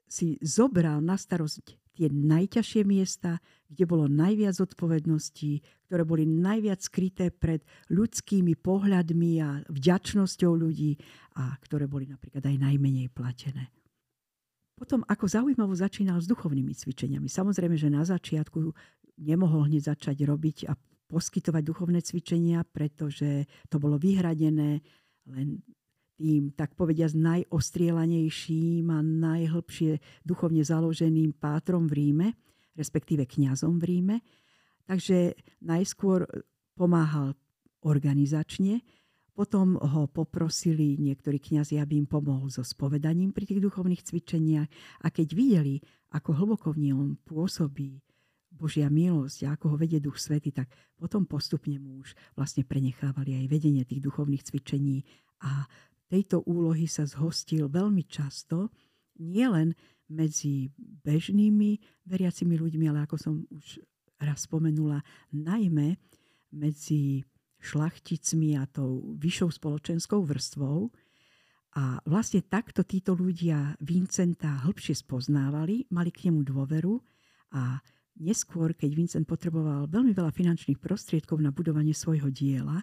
si 0.08 0.38
zobral 0.40 1.00
na 1.00 1.16
starosť 1.18 1.76
tie 1.94 2.10
najťažšie 2.10 2.82
miesta, 2.82 3.38
kde 3.70 3.84
bolo 3.86 4.10
najviac 4.10 4.58
odpovedností, 4.58 5.62
ktoré 5.86 6.02
boli 6.02 6.26
najviac 6.26 6.82
skryté 6.82 7.30
pred 7.30 7.62
ľudskými 7.88 8.58
pohľadmi 8.58 9.30
a 9.38 9.62
vďačnosťou 9.70 10.52
ľudí 10.58 10.98
a 11.38 11.54
ktoré 11.62 11.86
boli 11.86 12.10
napríklad 12.10 12.42
aj 12.42 12.56
najmenej 12.58 13.08
platené. 13.14 13.70
Potom, 14.74 15.06
ako 15.06 15.30
zaujímavo 15.30 15.70
začínal 15.70 16.18
s 16.18 16.26
duchovnými 16.26 16.74
cvičeniami. 16.74 17.30
Samozrejme, 17.30 17.78
že 17.78 17.94
na 17.94 18.02
začiatku 18.02 18.74
nemohol 19.22 19.70
hneď 19.70 19.94
začať 19.94 20.26
robiť 20.26 20.66
a 20.66 20.74
poskytovať 21.06 21.62
duchovné 21.62 22.02
cvičenia, 22.02 22.66
pretože 22.66 23.46
to 23.70 23.78
bolo 23.78 24.02
vyhradené 24.02 24.82
len 25.30 25.62
tým, 26.14 26.54
tak 26.54 26.78
povediať, 26.78 27.18
najostrielanejším 27.18 28.86
a 28.90 29.02
najhlbšie 29.02 29.98
duchovne 30.22 30.62
založeným 30.62 31.34
pátrom 31.34 31.90
v 31.90 31.94
Ríme, 32.00 32.28
respektíve 32.78 33.26
kňazom 33.26 33.82
v 33.82 33.84
Ríme. 33.84 34.16
Takže 34.86 35.34
najskôr 35.64 36.26
pomáhal 36.78 37.34
organizačne, 37.82 38.82
potom 39.34 39.74
ho 39.74 40.06
poprosili 40.06 40.94
niektorí 40.94 41.42
kňazi, 41.42 41.82
aby 41.82 41.98
im 41.98 42.06
pomohol 42.06 42.54
so 42.54 42.62
spovedaním 42.62 43.34
pri 43.34 43.50
tých 43.50 43.58
duchovných 43.66 44.06
cvičeniach. 44.06 44.68
A 45.02 45.06
keď 45.10 45.34
videli, 45.34 45.82
ako 46.14 46.30
hlboko 46.38 46.70
v 46.70 46.94
ňom 46.94 47.18
pôsobí 47.26 47.98
Božia 48.54 48.86
milosť 48.86 49.50
a 49.50 49.58
ako 49.58 49.74
ho 49.74 49.76
vedie 49.76 49.98
Duch 49.98 50.22
Svety, 50.22 50.54
tak 50.54 50.70
potom 50.94 51.26
postupne 51.26 51.74
mu 51.82 52.06
už 52.06 52.14
vlastne 52.38 52.62
prenechávali 52.62 53.42
aj 53.42 53.46
vedenie 53.50 53.82
tých 53.82 53.98
duchovných 53.98 54.46
cvičení 54.46 55.02
a 55.42 55.66
tejto 56.08 56.44
úlohy 56.44 56.84
sa 56.86 57.08
zhostil 57.08 57.68
veľmi 57.68 58.04
často, 58.06 58.70
nielen 59.18 59.74
medzi 60.10 60.68
bežnými 60.78 62.04
veriacimi 62.04 62.54
ľuďmi, 62.60 62.84
ale 62.92 63.08
ako 63.08 63.16
som 63.16 63.34
už 63.48 63.80
raz 64.20 64.44
spomenula, 64.44 65.00
najmä 65.32 65.96
medzi 66.54 67.24
šlachticmi 67.64 68.60
a 68.60 68.68
tou 68.68 69.16
vyššou 69.16 69.50
spoločenskou 69.56 70.20
vrstvou. 70.22 70.92
A 71.74 71.98
vlastne 72.06 72.44
takto 72.44 72.86
títo 72.86 73.18
ľudia 73.18 73.74
Vincenta 73.82 74.62
hĺbšie 74.62 74.94
spoznávali, 74.94 75.90
mali 75.90 76.14
k 76.14 76.30
nemu 76.30 76.46
dôveru 76.46 77.02
a 77.58 77.82
neskôr, 78.22 78.78
keď 78.78 78.90
Vincent 78.94 79.26
potreboval 79.26 79.90
veľmi 79.90 80.14
veľa 80.14 80.30
finančných 80.30 80.78
prostriedkov 80.78 81.42
na 81.42 81.50
budovanie 81.50 81.96
svojho 81.96 82.30
diela, 82.30 82.78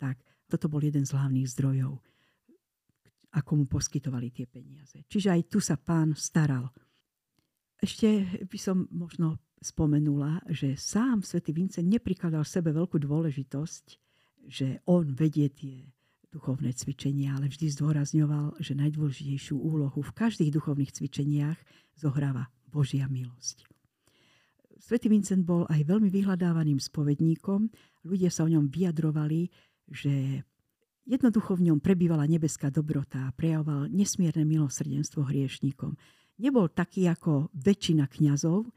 tak 0.00 0.24
toto 0.48 0.72
bol 0.72 0.80
jeden 0.80 1.04
z 1.04 1.12
hlavných 1.12 1.50
zdrojov 1.52 2.00
ako 3.30 3.62
mu 3.62 3.64
poskytovali 3.70 4.34
tie 4.34 4.46
peniaze. 4.50 5.06
Čiže 5.06 5.28
aj 5.30 5.42
tu 5.46 5.58
sa 5.62 5.78
pán 5.78 6.18
staral. 6.18 6.66
Ešte 7.80 8.42
by 8.44 8.58
som 8.58 8.90
možno 8.90 9.40
spomenula, 9.60 10.40
že 10.50 10.76
sám 10.76 11.22
svätý 11.22 11.52
Vincent 11.52 11.86
neprikladal 11.86 12.44
sebe 12.44 12.72
veľkú 12.72 12.96
dôležitosť, 13.00 13.84
že 14.48 14.80
on 14.88 15.12
vedie 15.12 15.52
tie 15.52 15.84
duchovné 16.30 16.72
cvičenia, 16.72 17.36
ale 17.36 17.50
vždy 17.50 17.66
zdôrazňoval, 17.74 18.62
že 18.62 18.78
najdôležitejšiu 18.78 19.56
úlohu 19.58 20.00
v 20.00 20.14
každých 20.14 20.54
duchovných 20.54 20.94
cvičeniach 20.94 21.58
zohráva 21.98 22.48
Božia 22.70 23.10
milosť. 23.10 23.66
Svetý 24.80 25.12
Vincent 25.12 25.44
bol 25.44 25.68
aj 25.68 25.84
veľmi 25.84 26.08
vyhľadávaným 26.08 26.80
spovedníkom. 26.80 27.68
Ľudia 28.06 28.32
sa 28.32 28.48
o 28.48 28.52
ňom 28.52 28.72
vyjadrovali, 28.72 29.52
že 29.90 30.40
Jednoducho 31.08 31.56
v 31.56 31.72
ňom 31.72 31.78
prebývala 31.80 32.28
nebeská 32.28 32.68
dobrota 32.68 33.26
a 33.26 33.34
prejavoval 33.34 33.88
nesmierne 33.88 34.44
milosrdenstvo 34.44 35.26
hriešníkom. 35.26 35.96
Nebol 36.40 36.72
taký 36.72 37.08
ako 37.08 37.52
väčšina 37.52 38.08
kňazov 38.08 38.68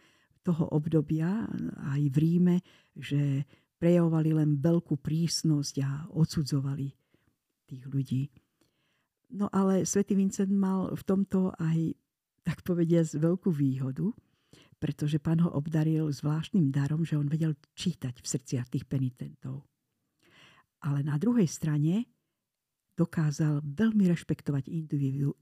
toho 0.43 0.63
obdobia 0.75 1.47
aj 1.95 2.01
v 2.11 2.15
Ríme, 2.19 2.55
že 2.95 3.47
prejavovali 3.79 4.35
len 4.35 4.59
veľkú 4.59 4.99
prísnosť 4.99 5.75
a 5.83 5.89
odsudzovali 6.11 6.91
tých 7.67 7.83
ľudí. 7.87 8.31
No 9.33 9.49
ale 9.49 9.83
svätý 9.83 10.13
Vincent 10.13 10.51
mal 10.51 10.93
v 10.93 11.03
tomto 11.03 11.51
aj, 11.57 11.95
tak 12.45 12.61
povediať, 12.61 13.17
veľkú 13.17 13.49
výhodu, 13.49 14.13
pretože 14.77 15.17
pán 15.17 15.39
ho 15.39 15.49
obdaril 15.51 16.11
zvláštnym 16.11 16.69
darom, 16.69 17.07
že 17.07 17.15
on 17.15 17.31
vedel 17.31 17.55
čítať 17.73 18.19
v 18.19 18.27
srdciach 18.27 18.67
tých 18.67 18.83
penitentov. 18.83 19.63
Ale 20.83 20.99
na 21.01 21.15
druhej 21.15 21.47
strane 21.47 22.11
dokázal 22.93 23.63
veľmi 23.63 24.05
rešpektovať 24.05 24.69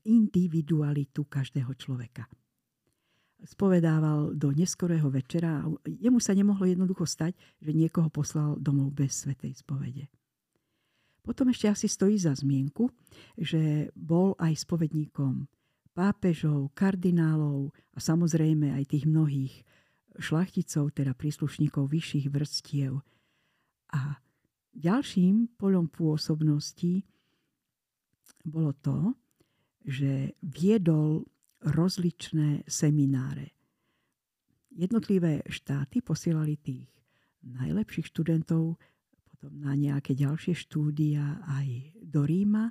individualitu 0.07 1.27
každého 1.27 1.73
človeka. 1.75 2.29
Spovedával 3.41 4.37
do 4.37 4.53
neskorého 4.53 5.09
večera 5.09 5.65
a 5.65 5.67
jemu 5.89 6.21
sa 6.21 6.37
nemohlo 6.37 6.69
jednoducho 6.69 7.09
stať, 7.09 7.33
že 7.57 7.73
niekoho 7.73 8.07
poslal 8.13 8.55
domov 8.61 8.93
bez 8.93 9.25
svetej 9.25 9.57
spovede. 9.57 10.07
Potom 11.25 11.49
ešte 11.49 11.69
asi 11.69 11.89
stojí 11.89 12.21
za 12.21 12.37
zmienku, 12.37 12.89
že 13.37 13.89
bol 13.97 14.37
aj 14.37 14.61
spovedníkom 14.61 15.49
pápežov, 15.93 16.71
kardinálov 16.77 17.73
a 17.93 17.99
samozrejme 17.99 18.73
aj 18.77 18.83
tých 18.93 19.05
mnohých 19.09 19.53
šlachticov, 20.17 20.93
teda 20.93 21.13
príslušníkov 21.17 21.89
vyšších 21.89 22.25
vrstiev. 22.29 23.01
A 23.91 24.21
ďalším 24.75 25.55
polom 25.59 25.91
pôsobnosti 25.91 27.03
bolo 28.45 28.73
to, 28.81 29.13
že 29.85 30.37
viedol 30.41 31.25
rozličné 31.61 32.65
semináre. 32.65 33.53
Jednotlivé 34.71 35.45
štáty 35.51 36.01
posielali 36.01 36.57
tých 36.57 36.89
najlepších 37.43 38.07
študentov 38.09 38.79
potom 39.27 39.51
na 39.57 39.73
nejaké 39.73 40.13
ďalšie 40.13 40.53
štúdia 40.53 41.41
aj 41.49 41.97
do 42.01 42.23
Ríma 42.25 42.69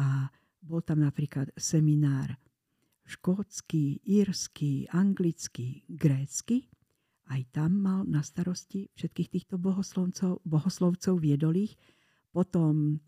a 0.00 0.28
bol 0.64 0.80
tam 0.82 1.04
napríklad 1.04 1.52
seminár 1.54 2.36
škótsky, 3.08 4.04
írsky, 4.04 4.84
anglický, 4.92 5.88
grécky. 5.88 6.68
Aj 7.28 7.42
tam 7.52 7.84
mal 7.84 8.00
na 8.08 8.24
starosti 8.24 8.88
všetkých 8.96 9.28
týchto 9.28 9.54
bohoslovcov, 9.60 10.40
bohoslovcov 10.48 11.20
viedol 11.20 11.60
ich. 11.60 11.76
Potom 12.32 13.00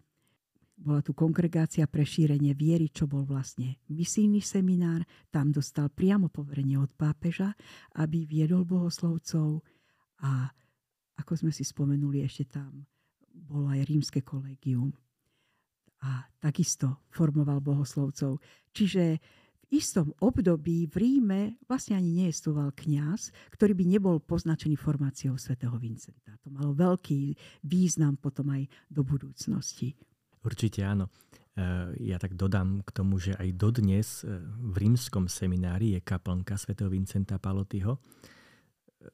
bola 0.80 1.04
tu 1.04 1.12
kongregácia 1.12 1.84
pre 1.84 2.08
šírenie 2.08 2.56
viery, 2.56 2.88
čo 2.88 3.04
bol 3.04 3.24
vlastne 3.28 3.80
misijný 3.92 4.40
seminár. 4.40 5.04
Tam 5.28 5.52
dostal 5.52 5.92
priamo 5.92 6.32
poverenie 6.32 6.80
od 6.80 6.92
pápeža, 6.96 7.52
aby 8.00 8.24
viedol 8.24 8.64
bohoslovcov 8.64 9.60
a 10.24 10.48
ako 11.20 11.32
sme 11.36 11.52
si 11.52 11.68
spomenuli, 11.68 12.24
ešte 12.24 12.48
tam 12.48 12.88
bolo 13.28 13.68
aj 13.68 13.84
rímske 13.84 14.24
kolegium. 14.24 14.88
A 16.00 16.24
takisto 16.40 17.04
formoval 17.12 17.60
bohoslovcov. 17.60 18.40
Čiže 18.72 19.20
istom 19.70 20.10
období 20.18 20.90
v 20.90 20.94
Ríme 20.98 21.40
vlastne 21.70 21.94
ani 21.94 22.26
neestoval 22.26 22.74
kňaz, 22.74 23.30
ktorý 23.54 23.72
by 23.78 23.84
nebol 23.86 24.16
poznačený 24.18 24.74
formáciou 24.74 25.38
svätého 25.38 25.74
Vincenta. 25.78 26.34
To 26.42 26.50
malo 26.50 26.74
veľký 26.74 27.38
význam 27.64 28.18
potom 28.18 28.50
aj 28.50 28.66
do 28.90 29.06
budúcnosti. 29.06 29.94
Určite 30.42 30.82
áno. 30.82 31.06
E, 31.54 32.10
ja 32.10 32.18
tak 32.18 32.34
dodám 32.34 32.82
k 32.82 32.90
tomu, 32.90 33.22
že 33.22 33.38
aj 33.38 33.48
dodnes 33.54 34.26
e, 34.26 34.42
v 34.42 34.74
rímskom 34.74 35.30
seminári 35.30 35.94
je 35.94 36.00
kaplnka 36.02 36.58
svätého 36.58 36.90
Vincenta 36.90 37.38
Palotyho. 37.38 38.02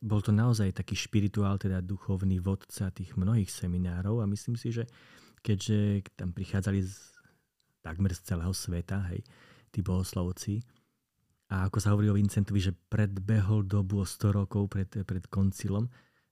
Bol 0.02 0.20
to 0.24 0.34
naozaj 0.34 0.74
taký 0.74 0.98
špirituál, 0.98 1.62
teda 1.62 1.78
duchovný 1.78 2.42
vodca 2.42 2.90
tých 2.90 3.14
mnohých 3.14 3.52
seminárov 3.52 4.18
a 4.18 4.26
myslím 4.26 4.58
si, 4.58 4.74
že 4.74 4.88
keďže 5.46 6.10
tam 6.18 6.34
prichádzali 6.34 6.82
z, 6.82 6.94
takmer 7.86 8.10
z 8.10 8.20
celého 8.26 8.50
sveta, 8.50 8.98
hej, 9.14 9.22
tí 9.76 9.84
bohoslovci, 9.84 10.64
a 11.46 11.70
ako 11.70 11.78
sa 11.78 11.94
hovorí 11.94 12.10
o 12.10 12.18
Vincentovi, 12.18 12.58
že 12.58 12.74
predbehol 12.74 13.62
dobu 13.70 14.02
o 14.02 14.06
100 14.06 14.34
rokov 14.34 14.66
pred, 14.66 14.90
pred 14.90 15.24
koncilom, 15.30 15.86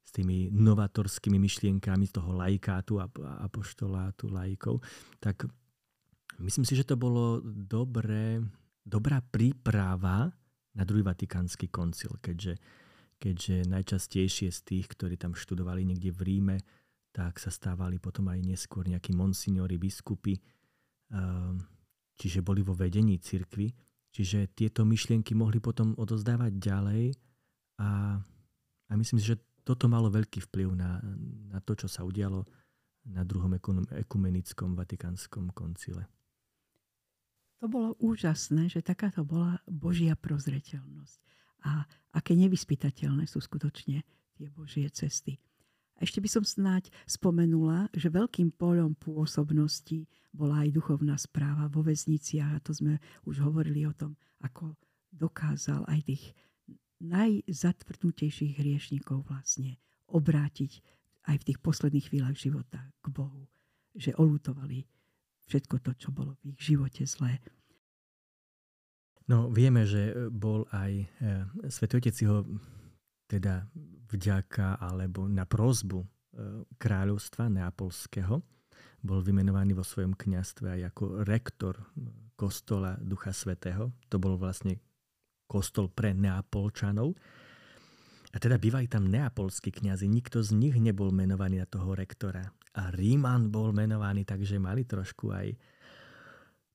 s 0.04 0.10
tými 0.12 0.52
novatorskými 0.52 1.40
myšlienkami 1.40 2.04
z 2.04 2.12
toho 2.12 2.36
lajkátu 2.36 3.00
a 3.00 3.08
apoštolátu 3.46 4.28
lajkov, 4.28 4.84
tak 5.16 5.48
myslím 6.44 6.66
si, 6.68 6.76
že 6.76 6.84
to 6.84 7.00
bolo 7.00 7.40
dobré, 7.46 8.42
dobrá 8.84 9.24
príprava 9.24 10.28
na 10.76 10.84
druhý 10.84 11.06
vatikánsky 11.06 11.72
koncil, 11.72 12.20
keďže, 12.20 12.60
keďže 13.16 13.64
najčastejšie 13.70 14.52
z 14.52 14.60
tých, 14.60 14.86
ktorí 14.92 15.16
tam 15.16 15.32
študovali 15.32 15.88
niekde 15.88 16.12
v 16.12 16.20
Ríme, 16.20 16.56
tak 17.14 17.38
sa 17.38 17.48
stávali 17.48 17.96
potom 17.96 18.28
aj 18.28 18.42
neskôr 18.42 18.84
nejakí 18.84 19.14
monsignori, 19.14 19.78
biskupy, 19.78 20.36
ehm, 21.14 21.62
čiže 22.24 22.40
boli 22.40 22.64
vo 22.64 22.72
vedení 22.72 23.20
cirkvy, 23.20 23.68
čiže 24.08 24.56
tieto 24.56 24.88
myšlienky 24.88 25.36
mohli 25.36 25.60
potom 25.60 25.92
odozdávať 26.00 26.56
ďalej 26.56 27.12
a, 27.84 28.16
a 28.88 28.92
myslím 28.96 29.20
si, 29.20 29.36
že 29.36 29.40
toto 29.60 29.92
malo 29.92 30.08
veľký 30.08 30.48
vplyv 30.48 30.72
na, 30.72 31.04
na 31.52 31.60
to, 31.60 31.76
čo 31.76 31.84
sa 31.84 32.00
udialo 32.00 32.48
na 33.12 33.20
druhom 33.28 33.52
ekumenickom 33.92 34.72
vatikánskom 34.72 35.52
koncile. 35.52 36.08
To 37.60 37.68
bolo 37.68 37.96
úžasné, 38.00 38.72
že 38.72 38.80
takáto 38.80 39.24
bola 39.24 39.60
Božia 39.68 40.16
prozreteľnosť. 40.16 41.18
A 41.64 41.84
aké 42.12 42.36
nevyspytateľné 42.36 43.24
sú 43.24 43.40
skutočne 43.40 44.04
tie 44.36 44.48
Božie 44.52 44.88
cesty. 44.92 45.40
Ešte 46.04 46.20
by 46.20 46.28
som 46.28 46.44
snáď 46.44 46.92
spomenula, 47.08 47.88
že 47.96 48.12
veľkým 48.12 48.52
poľom 48.60 48.92
pôsobnosti 49.00 50.04
bola 50.36 50.68
aj 50.68 50.76
duchovná 50.76 51.16
správa 51.16 51.64
vo 51.72 51.80
väzniciach 51.80 52.60
a 52.60 52.60
to 52.60 52.76
sme 52.76 53.00
už 53.24 53.40
hovorili 53.40 53.88
o 53.88 53.96
tom, 53.96 54.12
ako 54.44 54.76
dokázal 55.08 55.88
aj 55.88 56.04
tých 56.04 56.36
najzatvrdnutejších 57.00 58.52
hriešnikov 58.60 59.24
vlastne 59.24 59.80
obrátiť 60.12 60.84
aj 61.24 61.40
v 61.40 61.46
tých 61.48 61.58
posledných 61.64 62.12
chvíľach 62.12 62.36
života 62.36 62.84
k 63.00 63.06
Bohu. 63.08 63.48
Že 63.96 64.20
olutovali 64.20 64.84
všetko 65.48 65.80
to, 65.80 65.96
čo 65.96 66.12
bolo 66.12 66.36
v 66.44 66.52
ich 66.52 66.60
živote 66.60 67.08
zlé. 67.08 67.40
No 69.24 69.48
vieme, 69.48 69.88
že 69.88 70.28
bol 70.28 70.68
aj 70.68 70.92
e, 71.00 71.06
Svetý 71.72 71.96
Otec 71.96 72.16
ho 72.28 72.44
teda 73.26 73.66
vďaka 74.12 74.78
alebo 74.80 75.26
na 75.26 75.48
prozbu 75.48 76.00
e, 76.02 76.06
kráľovstva 76.76 77.48
neapolského 77.48 78.42
bol 79.04 79.20
vymenovaný 79.20 79.76
vo 79.76 79.84
svojom 79.84 80.16
kňastve 80.16 80.80
aj 80.80 80.82
ako 80.94 81.04
rektor 81.28 81.76
kostola 82.34 82.96
Ducha 82.96 83.36
Svetého. 83.36 83.92
To 84.08 84.16
bol 84.16 84.40
vlastne 84.40 84.80
kostol 85.44 85.92
pre 85.92 86.16
Neapolčanov. 86.16 87.12
A 88.34 88.36
teda 88.42 88.58
bývali 88.58 88.90
tam 88.90 89.06
neapolskí 89.06 89.70
kňazi, 89.70 90.10
nikto 90.10 90.42
z 90.42 90.58
nich 90.58 90.74
nebol 90.74 91.14
menovaný 91.14 91.62
na 91.62 91.68
toho 91.70 91.94
rektora. 91.94 92.42
A 92.74 92.90
Ríman 92.90 93.46
bol 93.54 93.70
menovaný, 93.70 94.26
takže 94.26 94.58
mali 94.58 94.82
trošku 94.82 95.30
aj 95.30 95.54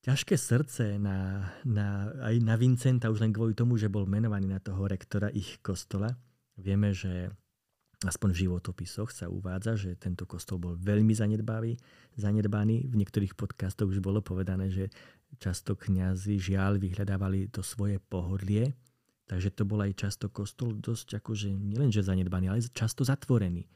ťažké 0.08 0.40
srdce 0.40 0.96
na, 0.96 1.52
na, 1.68 2.16
aj 2.24 2.36
na 2.40 2.56
Vincenta 2.56 3.12
už 3.12 3.20
len 3.20 3.36
kvôli 3.36 3.52
tomu, 3.52 3.76
že 3.76 3.92
bol 3.92 4.08
menovaný 4.08 4.48
na 4.48 4.64
toho 4.64 4.88
rektora 4.88 5.28
ich 5.36 5.60
kostola. 5.60 6.16
Vieme, 6.60 6.92
že 6.92 7.32
aspoň 8.04 8.30
v 8.32 8.42
životopisoch 8.48 9.12
sa 9.12 9.28
uvádza, 9.28 9.76
že 9.76 10.00
tento 10.00 10.24
kostol 10.24 10.60
bol 10.60 10.74
veľmi 10.80 11.12
zanedbavý, 11.12 11.76
zanedbaný. 12.16 12.88
V 12.88 12.96
niektorých 12.96 13.36
podcastoch 13.36 13.92
už 13.92 14.00
bolo 14.00 14.24
povedané, 14.24 14.72
že 14.72 14.88
často 15.40 15.76
kňazi 15.76 16.40
žiaľ 16.40 16.80
vyhľadávali 16.80 17.52
to 17.52 17.60
svoje 17.60 18.00
pohodlie, 18.00 18.72
takže 19.28 19.52
to 19.52 19.64
bol 19.68 19.80
aj 19.84 19.96
často 20.00 20.32
kostol 20.32 20.76
dosť 20.76 21.20
akože 21.20 21.52
nielenže 21.52 22.04
zanedbaný, 22.04 22.52
ale 22.52 22.64
často 22.72 23.04
zatvorený. 23.04 23.68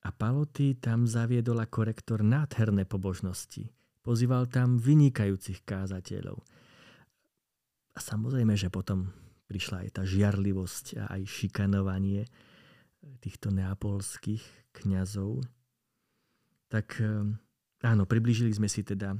A 0.00 0.08
Paloty 0.16 0.80
tam 0.80 1.04
zaviedol 1.04 1.60
ako 1.60 1.84
rektor 1.84 2.18
nádherné 2.24 2.88
pobožnosti. 2.88 3.68
Pozýval 4.00 4.48
tam 4.48 4.80
vynikajúcich 4.80 5.60
kázateľov. 5.68 6.40
A 7.94 7.98
samozrejme, 8.00 8.56
že 8.56 8.72
potom 8.72 9.12
prišla 9.50 9.82
aj 9.82 9.98
tá 9.98 10.02
žiarlivosť 10.06 11.02
a 11.02 11.18
aj 11.18 11.26
šikanovanie 11.26 12.30
týchto 13.18 13.50
neapolských 13.50 14.70
kňazov. 14.70 15.42
Tak 16.70 17.02
eh, 17.02 17.26
áno, 17.82 18.06
priblížili 18.06 18.54
sme 18.54 18.70
si 18.70 18.86
teda, 18.86 19.18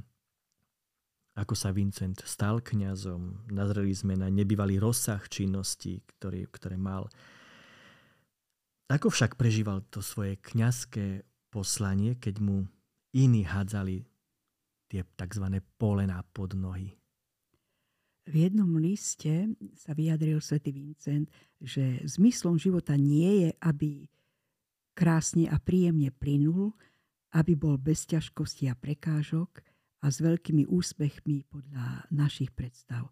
ako 1.35 1.51
sa 1.51 1.75
Vincent 1.75 2.23
stal 2.23 2.63
kňazom. 2.63 3.51
Nazreli 3.51 3.91
sme 3.91 4.15
na 4.15 4.31
nebývalý 4.31 4.79
rozsah 4.79 5.19
činností, 5.27 5.99
ktorý, 6.15 6.47
ktoré 6.47 6.79
mal. 6.79 7.11
Ako 8.87 9.11
však 9.11 9.35
prežíval 9.35 9.83
to 9.91 9.99
svoje 9.99 10.39
kňazské 10.39 11.27
poslanie, 11.51 12.15
keď 12.15 12.39
mu 12.39 12.67
iní 13.11 13.43
hádzali 13.43 14.07
tie 14.91 15.03
tzv. 15.15 15.45
polená 15.79 16.23
pod 16.35 16.55
nohy. 16.55 17.00
V 18.29 18.33
jednom 18.47 18.69
liste 18.77 19.49
sa 19.73 19.97
vyjadril 19.97 20.37
svätý 20.39 20.69
Vincent, 20.71 21.25
že 21.57 22.01
zmyslom 22.05 22.61
života 22.61 22.93
nie 22.93 23.45
je, 23.45 23.49
aby 23.65 23.89
krásne 24.93 25.49
a 25.49 25.57
príjemne 25.57 26.13
plynul, 26.13 26.77
aby 27.33 27.57
bol 27.57 27.81
bez 27.81 28.05
ťažkosti 28.05 28.69
a 28.69 28.77
prekážok 28.77 29.63
a 30.01 30.09
s 30.09 30.21
veľkými 30.21 30.69
úspechmi 30.69 31.47
podľa 31.49 32.05
našich 32.13 32.53
predstav. 32.53 33.09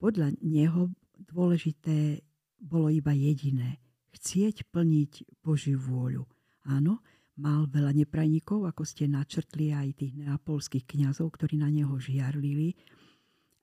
Podľa 0.00 0.36
neho 0.44 0.92
dôležité 1.16 2.20
bolo 2.60 2.92
iba 2.92 3.16
jediné– 3.16 3.76
chcieť 4.14 4.68
plniť 4.70 5.42
Božiu 5.42 5.78
vôľu. 5.78 6.26
Áno, 6.66 7.00
mal 7.40 7.64
veľa 7.70 7.94
neprajníkov, 7.96 8.68
ako 8.68 8.82
ste 8.84 9.08
načrtli 9.08 9.72
aj 9.72 9.96
tých 9.96 10.12
neapolských 10.18 10.84
kňazov, 10.84 11.32
ktorí 11.34 11.56
na 11.56 11.70
neho 11.72 11.94
žiarlili, 11.96 12.76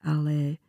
ale 0.08 0.64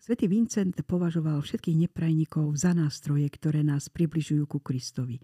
svätý 0.00 0.24
Vincent 0.24 0.72
považoval 0.88 1.44
všetkých 1.44 1.88
neprajníkov 1.88 2.56
za 2.56 2.72
nástroje, 2.72 3.28
ktoré 3.28 3.60
nás 3.60 3.92
približujú 3.92 4.48
ku 4.48 4.64
Kristovi. 4.64 5.20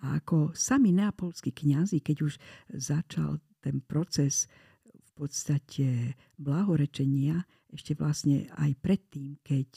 A 0.00 0.16
ako 0.16 0.56
sami 0.56 0.96
neapolskí 0.96 1.52
kňazi, 1.52 2.00
keď 2.00 2.16
už 2.24 2.34
začal 2.72 3.44
ten 3.60 3.84
proces 3.84 4.48
v 4.88 5.10
podstate 5.12 6.16
blahorečenia, 6.40 7.44
ešte 7.68 7.92
vlastne 7.98 8.48
aj 8.56 8.72
predtým, 8.80 9.36
keď 9.44 9.68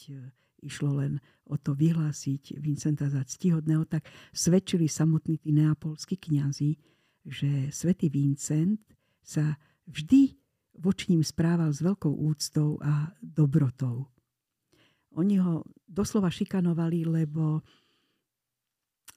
išlo 0.61 1.01
len 1.01 1.17
o 1.49 1.57
to 1.57 1.73
vyhlásiť 1.73 2.61
Vincenta 2.61 3.09
za 3.09 3.25
ctihodného, 3.25 3.83
tak 3.89 4.07
svedčili 4.31 4.85
samotní 4.87 5.41
tí 5.41 5.51
neapolskí 5.51 6.15
kňazi, 6.15 6.77
že 7.25 7.74
svätý 7.74 8.07
Vincent 8.13 8.79
sa 9.25 9.57
vždy 9.89 10.40
voči 10.81 11.13
ním 11.13 11.22
správal 11.22 11.70
s 11.70 11.85
veľkou 11.85 12.09
úctou 12.09 12.81
a 12.81 13.13
dobrotou. 13.22 14.09
Oni 15.13 15.37
ho 15.37 15.61
doslova 15.85 16.33
šikanovali, 16.33 17.05
lebo 17.05 17.61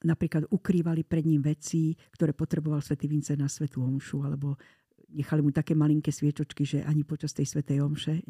napríklad 0.05 0.45
ukrývali 0.53 1.07
pred 1.09 1.25
ním 1.25 1.41
veci, 1.41 1.97
ktoré 2.13 2.37
potreboval 2.37 2.85
svätý 2.85 3.09
Vincent 3.09 3.41
na 3.41 3.49
svetú 3.49 3.81
omšu, 3.81 4.21
alebo 4.21 4.61
nechali 5.09 5.41
mu 5.41 5.49
také 5.55 5.73
malinké 5.73 6.13
sviečočky, 6.13 6.69
že 6.69 6.79
ani 6.85 7.07
počas 7.07 7.33
tej 7.33 7.49
svetej 7.49 7.81
omše 7.81 8.21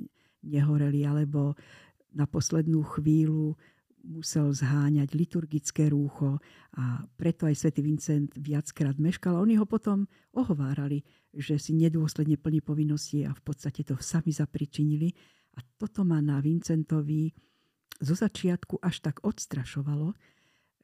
nehoreli, 0.47 1.03
alebo 1.03 1.59
na 2.15 2.31
poslednú 2.31 2.87
chvíľu 2.87 3.59
musel 4.05 4.53
zháňať 4.53 5.17
liturgické 5.17 5.89
rúcho 5.89 6.37
a 6.77 7.03
preto 7.17 7.49
aj 7.49 7.57
svätý 7.57 7.81
Vincent 7.81 8.29
viackrát 8.37 9.01
meškal. 9.01 9.41
Oni 9.41 9.57
ho 9.57 9.65
potom 9.65 10.05
ohovárali, 10.37 11.01
že 11.33 11.57
si 11.57 11.73
nedôsledne 11.73 12.37
plní 12.37 12.61
povinnosti 12.61 13.25
a 13.25 13.33
v 13.33 13.43
podstate 13.43 13.83
to 13.83 13.97
sami 13.99 14.31
zapričinili. 14.31 15.11
A 15.57 15.65
toto 15.81 16.05
ma 16.05 16.21
na 16.21 16.39
Vincentovi 16.39 17.33
zo 17.99 18.15
začiatku 18.15 18.83
až 18.85 19.01
tak 19.01 19.25
odstrašovalo, 19.25 20.13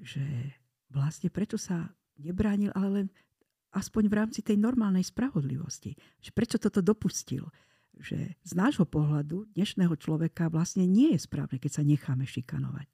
že 0.00 0.24
vlastne 0.88 1.28
prečo 1.28 1.60
sa 1.60 1.92
nebránil, 2.16 2.72
ale 2.72 2.88
len 2.88 3.06
aspoň 3.76 4.10
v 4.10 4.16
rámci 4.16 4.40
tej 4.42 4.58
normálnej 4.58 5.04
spravodlivosti. 5.06 5.94
Že 6.24 6.30
prečo 6.32 6.56
toto 6.58 6.80
dopustil 6.80 7.46
že 8.00 8.32
z 8.40 8.52
nášho 8.56 8.88
pohľadu 8.88 9.52
dnešného 9.52 9.92
človeka 10.00 10.48
vlastne 10.48 10.88
nie 10.88 11.12
je 11.12 11.20
správne, 11.20 11.60
keď 11.60 11.80
sa 11.80 11.82
necháme 11.84 12.24
šikanovať. 12.24 12.88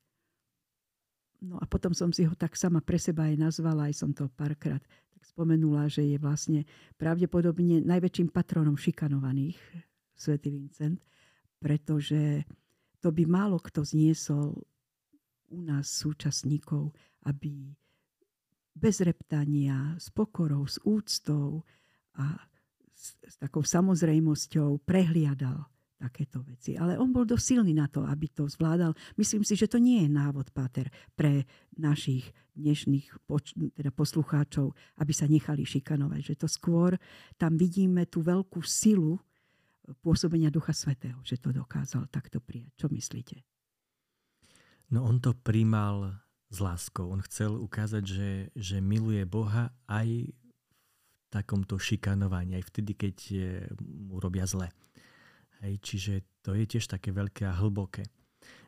No 1.44 1.60
a 1.60 1.64
potom 1.68 1.92
som 1.92 2.10
si 2.10 2.24
ho 2.24 2.32
tak 2.32 2.56
sama 2.56 2.80
pre 2.80 2.96
seba 2.96 3.28
aj 3.28 3.36
nazvala, 3.36 3.92
aj 3.92 3.94
som 4.00 4.10
to 4.16 4.28
párkrát 4.32 4.80
tak 5.12 5.22
spomenula, 5.24 5.88
že 5.88 6.04
je 6.04 6.16
vlastne 6.16 6.60
pravdepodobne 6.96 7.84
najväčším 7.84 8.32
patronom 8.32 8.76
šikanovaných, 8.76 9.60
svätý 10.16 10.48
Vincent, 10.52 11.00
pretože 11.60 12.44
to 13.04 13.12
by 13.12 13.28
málo 13.28 13.60
kto 13.60 13.84
zniesol 13.84 14.56
u 15.52 15.58
nás 15.62 15.92
súčasníkov, 15.92 16.90
aby 17.28 17.70
bez 18.76 19.00
reptania, 19.00 19.96
s 19.96 20.12
pokorou, 20.12 20.68
s 20.68 20.76
úctou 20.84 21.64
a 22.16 22.36
s, 22.92 23.16
s 23.24 23.36
takou 23.40 23.64
samozrejmosťou 23.64 24.84
prehliadal 24.84 25.64
takéto 25.96 26.44
veci. 26.44 26.76
Ale 26.76 27.00
on 27.00 27.10
bol 27.10 27.24
dosť 27.24 27.44
silný 27.56 27.72
na 27.72 27.88
to, 27.88 28.04
aby 28.04 28.28
to 28.28 28.44
zvládal. 28.46 28.92
Myslím 29.16 29.42
si, 29.42 29.56
že 29.56 29.66
to 29.66 29.80
nie 29.80 30.04
je 30.04 30.10
návod, 30.12 30.52
Páter, 30.52 30.92
pre 31.16 31.48
našich 31.76 32.28
dnešných 32.56 33.28
poč- 33.28 33.56
teda 33.56 33.92
poslucháčov, 33.92 34.72
aby 35.00 35.12
sa 35.12 35.28
nechali 35.28 35.64
šikanovať. 35.64 36.32
Že 36.32 36.34
to 36.36 36.48
skôr 36.48 37.00
tam 37.40 37.56
vidíme 37.56 38.04
tú 38.08 38.20
veľkú 38.20 38.60
silu 38.64 39.20
pôsobenia 40.04 40.52
Ducha 40.52 40.76
Svetého, 40.76 41.20
že 41.24 41.40
to 41.40 41.52
dokázal 41.52 42.08
takto 42.12 42.40
prijať. 42.44 42.72
Čo 42.76 42.86
myslíte? 42.92 43.36
No 44.92 45.02
on 45.02 45.18
to 45.18 45.34
príjmal 45.34 46.20
s 46.50 46.58
láskou. 46.62 47.10
On 47.10 47.22
chcel 47.24 47.58
ukázať, 47.58 48.04
že, 48.06 48.30
že 48.54 48.76
miluje 48.78 49.22
Boha 49.26 49.74
aj 49.90 50.30
takomto 51.30 51.76
šikanovaní, 51.76 52.54
aj 52.54 52.70
vtedy, 52.70 52.92
keď 52.94 53.16
mu 53.82 54.22
robia 54.22 54.46
zle. 54.46 54.70
Hej, 55.64 55.74
čiže 55.80 56.14
to 56.44 56.52
je 56.52 56.64
tiež 56.68 56.84
také 56.90 57.14
veľké 57.14 57.48
a 57.48 57.56
hlboké. 57.56 58.04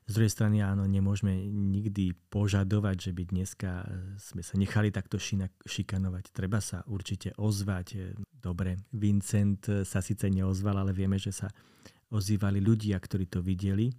Z 0.09 0.17
druhej 0.17 0.33
strany 0.33 0.65
áno, 0.65 0.89
nemôžeme 0.89 1.37
nikdy 1.53 2.17
požadovať, 2.33 2.97
že 2.97 3.13
by 3.13 3.23
dneska 3.29 3.85
sme 4.17 4.41
sa 4.41 4.57
nechali 4.57 4.89
takto 4.89 5.21
šikanovať. 5.69 6.33
Treba 6.33 6.65
sa 6.65 6.81
určite 6.89 7.37
ozvať. 7.37 8.17
Dobre, 8.33 8.89
Vincent 8.97 9.61
sa 9.85 10.01
síce 10.01 10.33
neozval, 10.33 10.81
ale 10.81 10.97
vieme, 10.97 11.21
že 11.21 11.29
sa 11.29 11.53
ozývali 12.09 12.65
ľudia, 12.65 12.97
ktorí 12.97 13.29
to 13.29 13.45
videli 13.45 13.93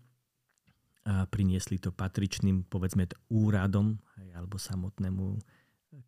a 1.06 1.30
priniesli 1.30 1.78
to 1.78 1.94
patričným, 1.94 2.66
povedzme, 2.66 3.06
úradom 3.30 3.94
alebo 4.34 4.58
samotnému 4.58 5.38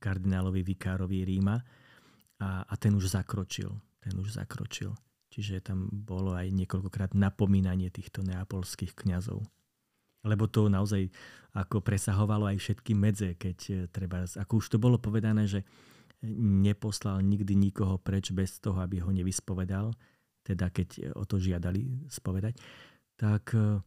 kardinálovi 0.01 0.65
vikárovi 0.65 1.21
Ríma 1.29 1.61
a, 2.41 2.65
a 2.65 2.73
ten 2.73 2.97
už 2.97 3.13
zakročil. 3.13 3.69
Ten 4.01 4.17
už 4.17 4.41
zakročil. 4.41 4.97
Čiže 5.31 5.63
tam 5.63 5.87
bolo 5.87 6.35
aj 6.35 6.51
niekoľkokrát 6.51 7.15
napomínanie 7.15 7.87
týchto 7.87 8.19
neapolských 8.21 8.91
kňazov. 8.91 9.47
Lebo 10.27 10.45
to 10.51 10.67
naozaj 10.67 11.07
ako 11.55 11.79
presahovalo 11.79 12.51
aj 12.51 12.59
všetky 12.59 12.91
medze, 12.93 13.39
keď 13.39 13.57
e, 13.67 13.73
treba, 13.87 14.27
ako 14.27 14.59
už 14.59 14.75
to 14.75 14.77
bolo 14.77 14.99
povedané, 14.99 15.47
že 15.47 15.63
neposlal 16.61 17.23
nikdy 17.25 17.57
nikoho 17.57 17.97
preč 17.97 18.29
bez 18.29 18.61
toho, 18.61 18.77
aby 18.83 19.01
ho 19.01 19.09
nevyspovedal, 19.09 19.89
teda 20.45 20.69
keď 20.69 21.17
o 21.17 21.25
to 21.25 21.41
žiadali 21.41 22.05
spovedať, 22.11 22.61
tak 23.17 23.57
e, 23.57 23.81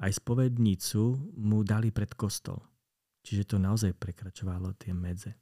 aj 0.00 0.12
spovednicu 0.16 1.02
mu 1.36 1.60
dali 1.66 1.92
pred 1.92 2.14
kostol. 2.16 2.62
Čiže 3.26 3.44
to 3.44 3.56
naozaj 3.58 3.90
prekračovalo 3.98 4.78
tie 4.78 4.94
medze. 4.94 5.34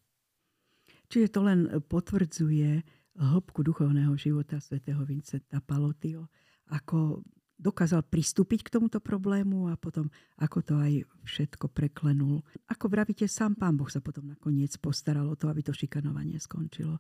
Čiže 1.13 1.29
to 1.31 1.41
len 1.45 1.61
potvrdzuje 1.85 3.04
hĺbku 3.19 3.63
duchovného 3.63 4.15
života 4.19 4.59
svätého 4.59 5.03
Vincenta 5.07 5.63
Palotio, 5.63 6.29
ako 6.71 7.23
dokázal 7.55 8.03
pristúpiť 8.03 8.67
k 8.67 8.73
tomuto 8.79 8.99
problému 8.99 9.71
a 9.71 9.79
potom 9.79 10.11
ako 10.43 10.59
to 10.61 10.75
aj 10.75 11.07
všetko 11.23 11.71
preklenul. 11.71 12.43
Ako 12.67 12.91
vravíte, 12.91 13.31
sám 13.31 13.55
pán 13.55 13.79
Boh 13.79 13.87
sa 13.87 14.03
potom 14.03 14.27
nakoniec 14.27 14.75
postaral 14.83 15.31
o 15.31 15.39
to, 15.39 15.47
aby 15.47 15.63
to 15.63 15.71
šikanovanie 15.71 16.37
skončilo. 16.43 16.99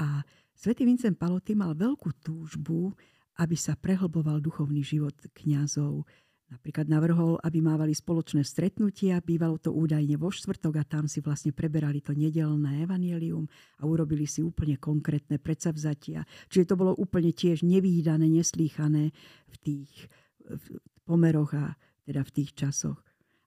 A 0.00 0.24
svätý 0.56 0.88
Vincent 0.88 1.20
Paloty 1.20 1.52
mal 1.52 1.76
veľkú 1.76 2.24
túžbu, 2.24 2.96
aby 3.36 3.56
sa 3.56 3.76
prehlboval 3.76 4.40
duchovný 4.40 4.80
život 4.80 5.12
kňazov, 5.36 6.08
Napríklad 6.50 6.90
navrhol, 6.90 7.38
aby 7.46 7.62
mávali 7.62 7.94
spoločné 7.94 8.42
stretnutia, 8.42 9.22
bývalo 9.22 9.62
to 9.62 9.70
údajne 9.70 10.18
vo 10.18 10.34
štvrtok 10.34 10.82
a 10.82 10.84
tam 10.84 11.06
si 11.06 11.22
vlastne 11.22 11.54
preberali 11.54 12.02
to 12.02 12.10
nedelné 12.10 12.82
evanielium 12.82 13.46
a 13.78 13.86
urobili 13.86 14.26
si 14.26 14.42
úplne 14.42 14.74
konkrétne 14.74 15.38
predsavzatia. 15.38 16.26
Čiže 16.50 16.74
to 16.74 16.74
bolo 16.74 16.92
úplne 16.98 17.30
tiež 17.30 17.62
nevýdané, 17.62 18.26
neslýchané 18.26 19.14
v 19.46 19.56
tých 19.62 20.10
v 20.50 20.64
pomeroch 21.06 21.54
a 21.54 21.78
teda 22.02 22.26
v 22.26 22.34
tých 22.34 22.50
časoch. 22.58 22.98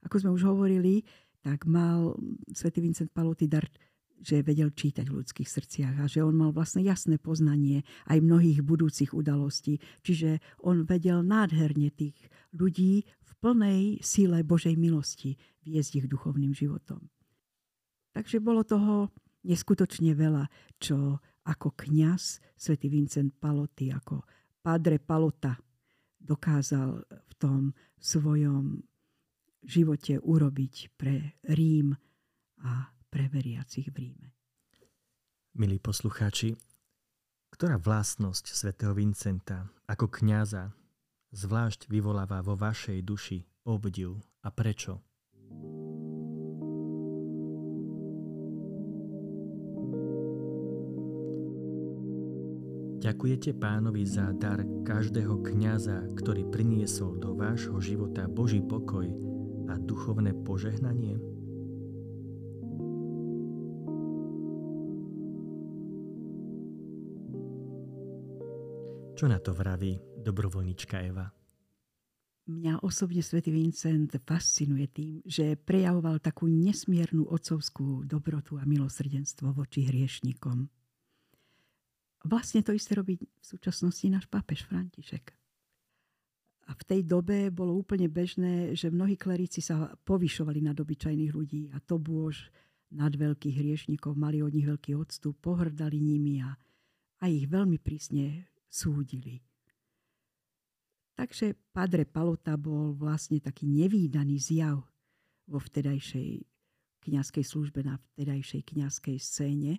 Ako 0.04 0.20
sme 0.20 0.32
už 0.36 0.48
hovorili, 0.48 1.04
tak 1.44 1.68
mal 1.68 2.16
svätý 2.52 2.80
Vincent 2.80 3.12
Paloty 3.12 3.48
dar 3.52 3.68
že 4.24 4.40
vedel 4.40 4.72
čítať 4.72 5.04
v 5.12 5.20
ľudských 5.20 5.50
srdciach 5.52 5.96
a 6.00 6.08
že 6.08 6.24
on 6.24 6.32
mal 6.40 6.56
vlastne 6.56 6.80
jasné 6.80 7.20
poznanie 7.20 7.84
aj 8.08 8.24
mnohých 8.24 8.64
budúcich 8.64 9.12
udalostí. 9.12 9.84
Čiže 10.02 10.40
on 10.64 10.88
vedel 10.88 11.22
nádherne 11.22 11.92
tých 11.92 12.16
ľudí 12.56 13.04
v 13.04 13.32
plnej 13.44 14.00
síle 14.00 14.40
Božej 14.48 14.80
milosti 14.80 15.36
viesť 15.68 16.00
ich 16.00 16.08
duchovným 16.08 16.56
životom. 16.56 17.12
Takže 18.16 18.40
bolo 18.40 18.64
toho 18.64 19.12
neskutočne 19.44 20.16
veľa, 20.16 20.48
čo 20.80 21.20
ako 21.44 21.76
kňaz 21.76 22.40
svätý 22.56 22.88
Vincent 22.88 23.36
Paloty, 23.36 23.92
ako 23.92 24.24
padre 24.64 25.04
Palota 25.04 25.60
dokázal 26.24 27.04
v 27.04 27.34
tom 27.36 27.62
svojom 28.00 28.80
živote 29.64 30.20
urobiť 30.24 30.96
pre 30.96 31.36
Rím 31.52 31.92
a 32.64 32.93
pre 33.14 33.30
veriacich 33.30 33.94
v 33.94 34.10
Ríme. 34.10 34.28
Milí 35.54 35.78
poslucháči, 35.78 36.58
ktorá 37.54 37.78
vlastnosť 37.78 38.50
svätého 38.50 38.98
Vincenta 38.98 39.70
ako 39.86 40.10
kňaza 40.10 40.74
zvlášť 41.30 41.94
vyvoláva 41.94 42.42
vo 42.42 42.58
vašej 42.58 43.06
duši 43.06 43.46
obdiv 43.70 44.18
a 44.42 44.50
prečo? 44.50 45.06
Ďakujete 52.98 53.54
pánovi 53.62 54.10
za 54.10 54.34
dar 54.34 54.66
každého 54.90 55.38
kňaza, 55.46 56.18
ktorý 56.18 56.50
priniesol 56.50 57.22
do 57.22 57.38
vášho 57.38 57.78
života 57.78 58.26
Boží 58.26 58.66
pokoj 58.66 59.06
a 59.70 59.78
duchovné 59.78 60.34
požehnanie? 60.42 61.33
Čo 69.24 69.32
na 69.32 69.40
to 69.40 69.56
vraví 69.56 70.20
dobrovoľnička 70.20 71.00
Eva? 71.00 71.24
Mňa 72.44 72.84
osobne 72.84 73.24
svätý 73.24 73.56
Vincent 73.56 74.12
fascinuje 74.20 74.92
tým, 74.92 75.24
že 75.24 75.56
prejavoval 75.56 76.20
takú 76.20 76.52
nesmiernu 76.52 77.32
otcovskú 77.32 78.04
dobrotu 78.04 78.60
a 78.60 78.68
milosrdenstvo 78.68 79.56
voči 79.56 79.88
hriešnikom. 79.88 80.68
Vlastne 82.28 82.68
to 82.68 82.76
isté 82.76 83.00
robí 83.00 83.16
v 83.16 83.46
súčasnosti 83.48 84.04
náš 84.12 84.28
pápež 84.28 84.68
František. 84.68 85.32
A 86.68 86.76
v 86.76 86.84
tej 86.84 87.08
dobe 87.08 87.48
bolo 87.48 87.80
úplne 87.80 88.12
bežné, 88.12 88.76
že 88.76 88.92
mnohí 88.92 89.16
klerici 89.16 89.64
sa 89.64 89.88
povyšovali 90.04 90.60
nad 90.60 90.76
obyčajných 90.76 91.32
ľudí 91.32 91.72
a 91.72 91.80
to 91.80 91.96
bôž 91.96 92.52
nad 92.92 93.16
veľkých 93.16 93.56
hriešnikov, 93.56 94.20
mali 94.20 94.44
od 94.44 94.52
nich 94.52 94.68
veľký 94.68 95.00
odstup, 95.00 95.40
pohrdali 95.40 96.04
nimi 96.04 96.44
a, 96.44 96.60
a 97.24 97.32
ich 97.32 97.48
veľmi 97.48 97.80
prísne 97.80 98.52
súdili. 98.74 99.46
Takže 101.14 101.54
Padre 101.70 102.10
Palota 102.10 102.58
bol 102.58 102.98
vlastne 102.98 103.38
taký 103.38 103.70
nevýdaný 103.70 104.42
zjav 104.42 104.82
vo 105.46 105.62
vtedajšej 105.62 106.42
kňazskej 107.06 107.46
službe 107.46 107.86
na 107.86 108.02
vtedajšej 108.02 108.66
kňazskej 108.74 109.18
scéne. 109.22 109.78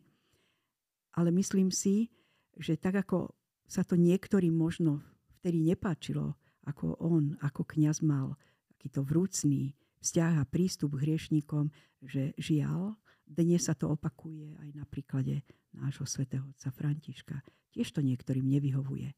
Ale 1.18 1.35
myslím 1.35 1.74
si, 1.74 2.14
že 2.54 2.78
tak 2.78 3.02
ako 3.02 3.35
sa 3.66 3.83
to 3.83 3.98
niektorým 3.98 4.54
možno 4.54 5.02
vtedy 5.42 5.59
nepáčilo, 5.59 6.38
ako 6.62 6.94
on, 7.02 7.35
ako 7.42 7.66
kňaz 7.66 7.98
mal 8.07 8.38
takýto 8.70 9.02
vrúcný 9.02 9.74
vzťah 10.04 10.38
a 10.38 10.44
prístup 10.46 10.94
k 10.94 11.11
hriešníkom, 11.11 11.72
že 12.04 12.37
žiaľ, 12.38 12.94
dnes 13.24 13.64
sa 13.64 13.74
to 13.74 13.88
opakuje 13.88 14.54
aj 14.60 14.68
na 14.76 14.84
príklade 14.84 15.42
nášho 15.72 16.04
svätého 16.04 16.44
otca 16.46 16.70
Františka. 16.70 17.40
Tiež 17.74 17.90
to 17.90 18.04
niektorým 18.04 18.46
nevyhovuje, 18.46 19.16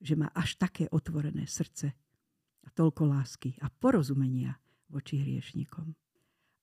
že 0.00 0.14
má 0.16 0.30
až 0.32 0.56
také 0.56 0.88
otvorené 0.88 1.44
srdce 1.44 1.92
a 2.64 2.68
toľko 2.72 3.02
lásky 3.10 3.58
a 3.60 3.68
porozumenia 3.68 4.56
voči 4.88 5.20
hriešnikom. 5.20 5.92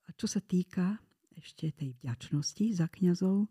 A 0.05 0.09
čo 0.17 0.25
sa 0.25 0.41
týka 0.41 0.97
ešte 1.35 1.69
tej 1.75 1.93
vďačnosti 2.01 2.65
za 2.79 2.87
kňazov, 2.89 3.45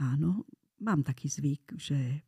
áno, 0.00 0.48
mám 0.80 1.04
taký 1.04 1.30
zvyk, 1.30 1.76
že 1.78 2.24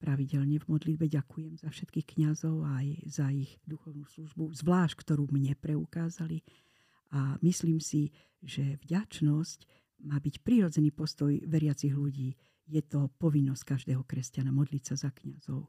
pravidelne 0.00 0.56
v 0.56 0.68
modlitbe 0.70 1.12
ďakujem 1.12 1.60
za 1.60 1.68
všetkých 1.68 2.16
kňazov 2.16 2.64
aj 2.64 2.86
za 3.04 3.28
ich 3.28 3.60
duchovnú 3.68 4.08
službu, 4.08 4.48
zvlášť 4.56 4.96
ktorú 5.04 5.28
mne 5.28 5.52
preukázali. 5.60 6.40
A 7.10 7.36
myslím 7.42 7.82
si, 7.82 8.14
že 8.40 8.78
vďačnosť 8.86 9.66
má 10.06 10.16
byť 10.16 10.34
prírodzený 10.40 10.94
postoj 10.94 11.34
veriacich 11.44 11.92
ľudí 11.92 12.38
je 12.70 12.82
to 12.86 13.10
povinnosť 13.18 13.62
každého 13.66 14.06
kresťana 14.06 14.54
modliť 14.54 14.82
sa 14.86 14.94
za 14.94 15.10
kňazov. 15.10 15.66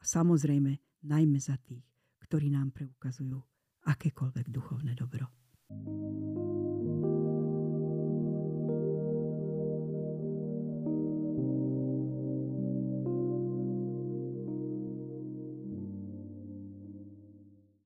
Samozrejme, 0.00 1.04
najmä 1.04 1.38
za 1.38 1.60
tých, 1.60 1.84
ktorí 2.24 2.48
nám 2.48 2.72
preukazujú 2.72 3.38
akékoľvek 3.84 4.46
duchovné 4.48 4.96
dobro. 4.96 5.28
thank 5.72 6.96
you 6.96 7.01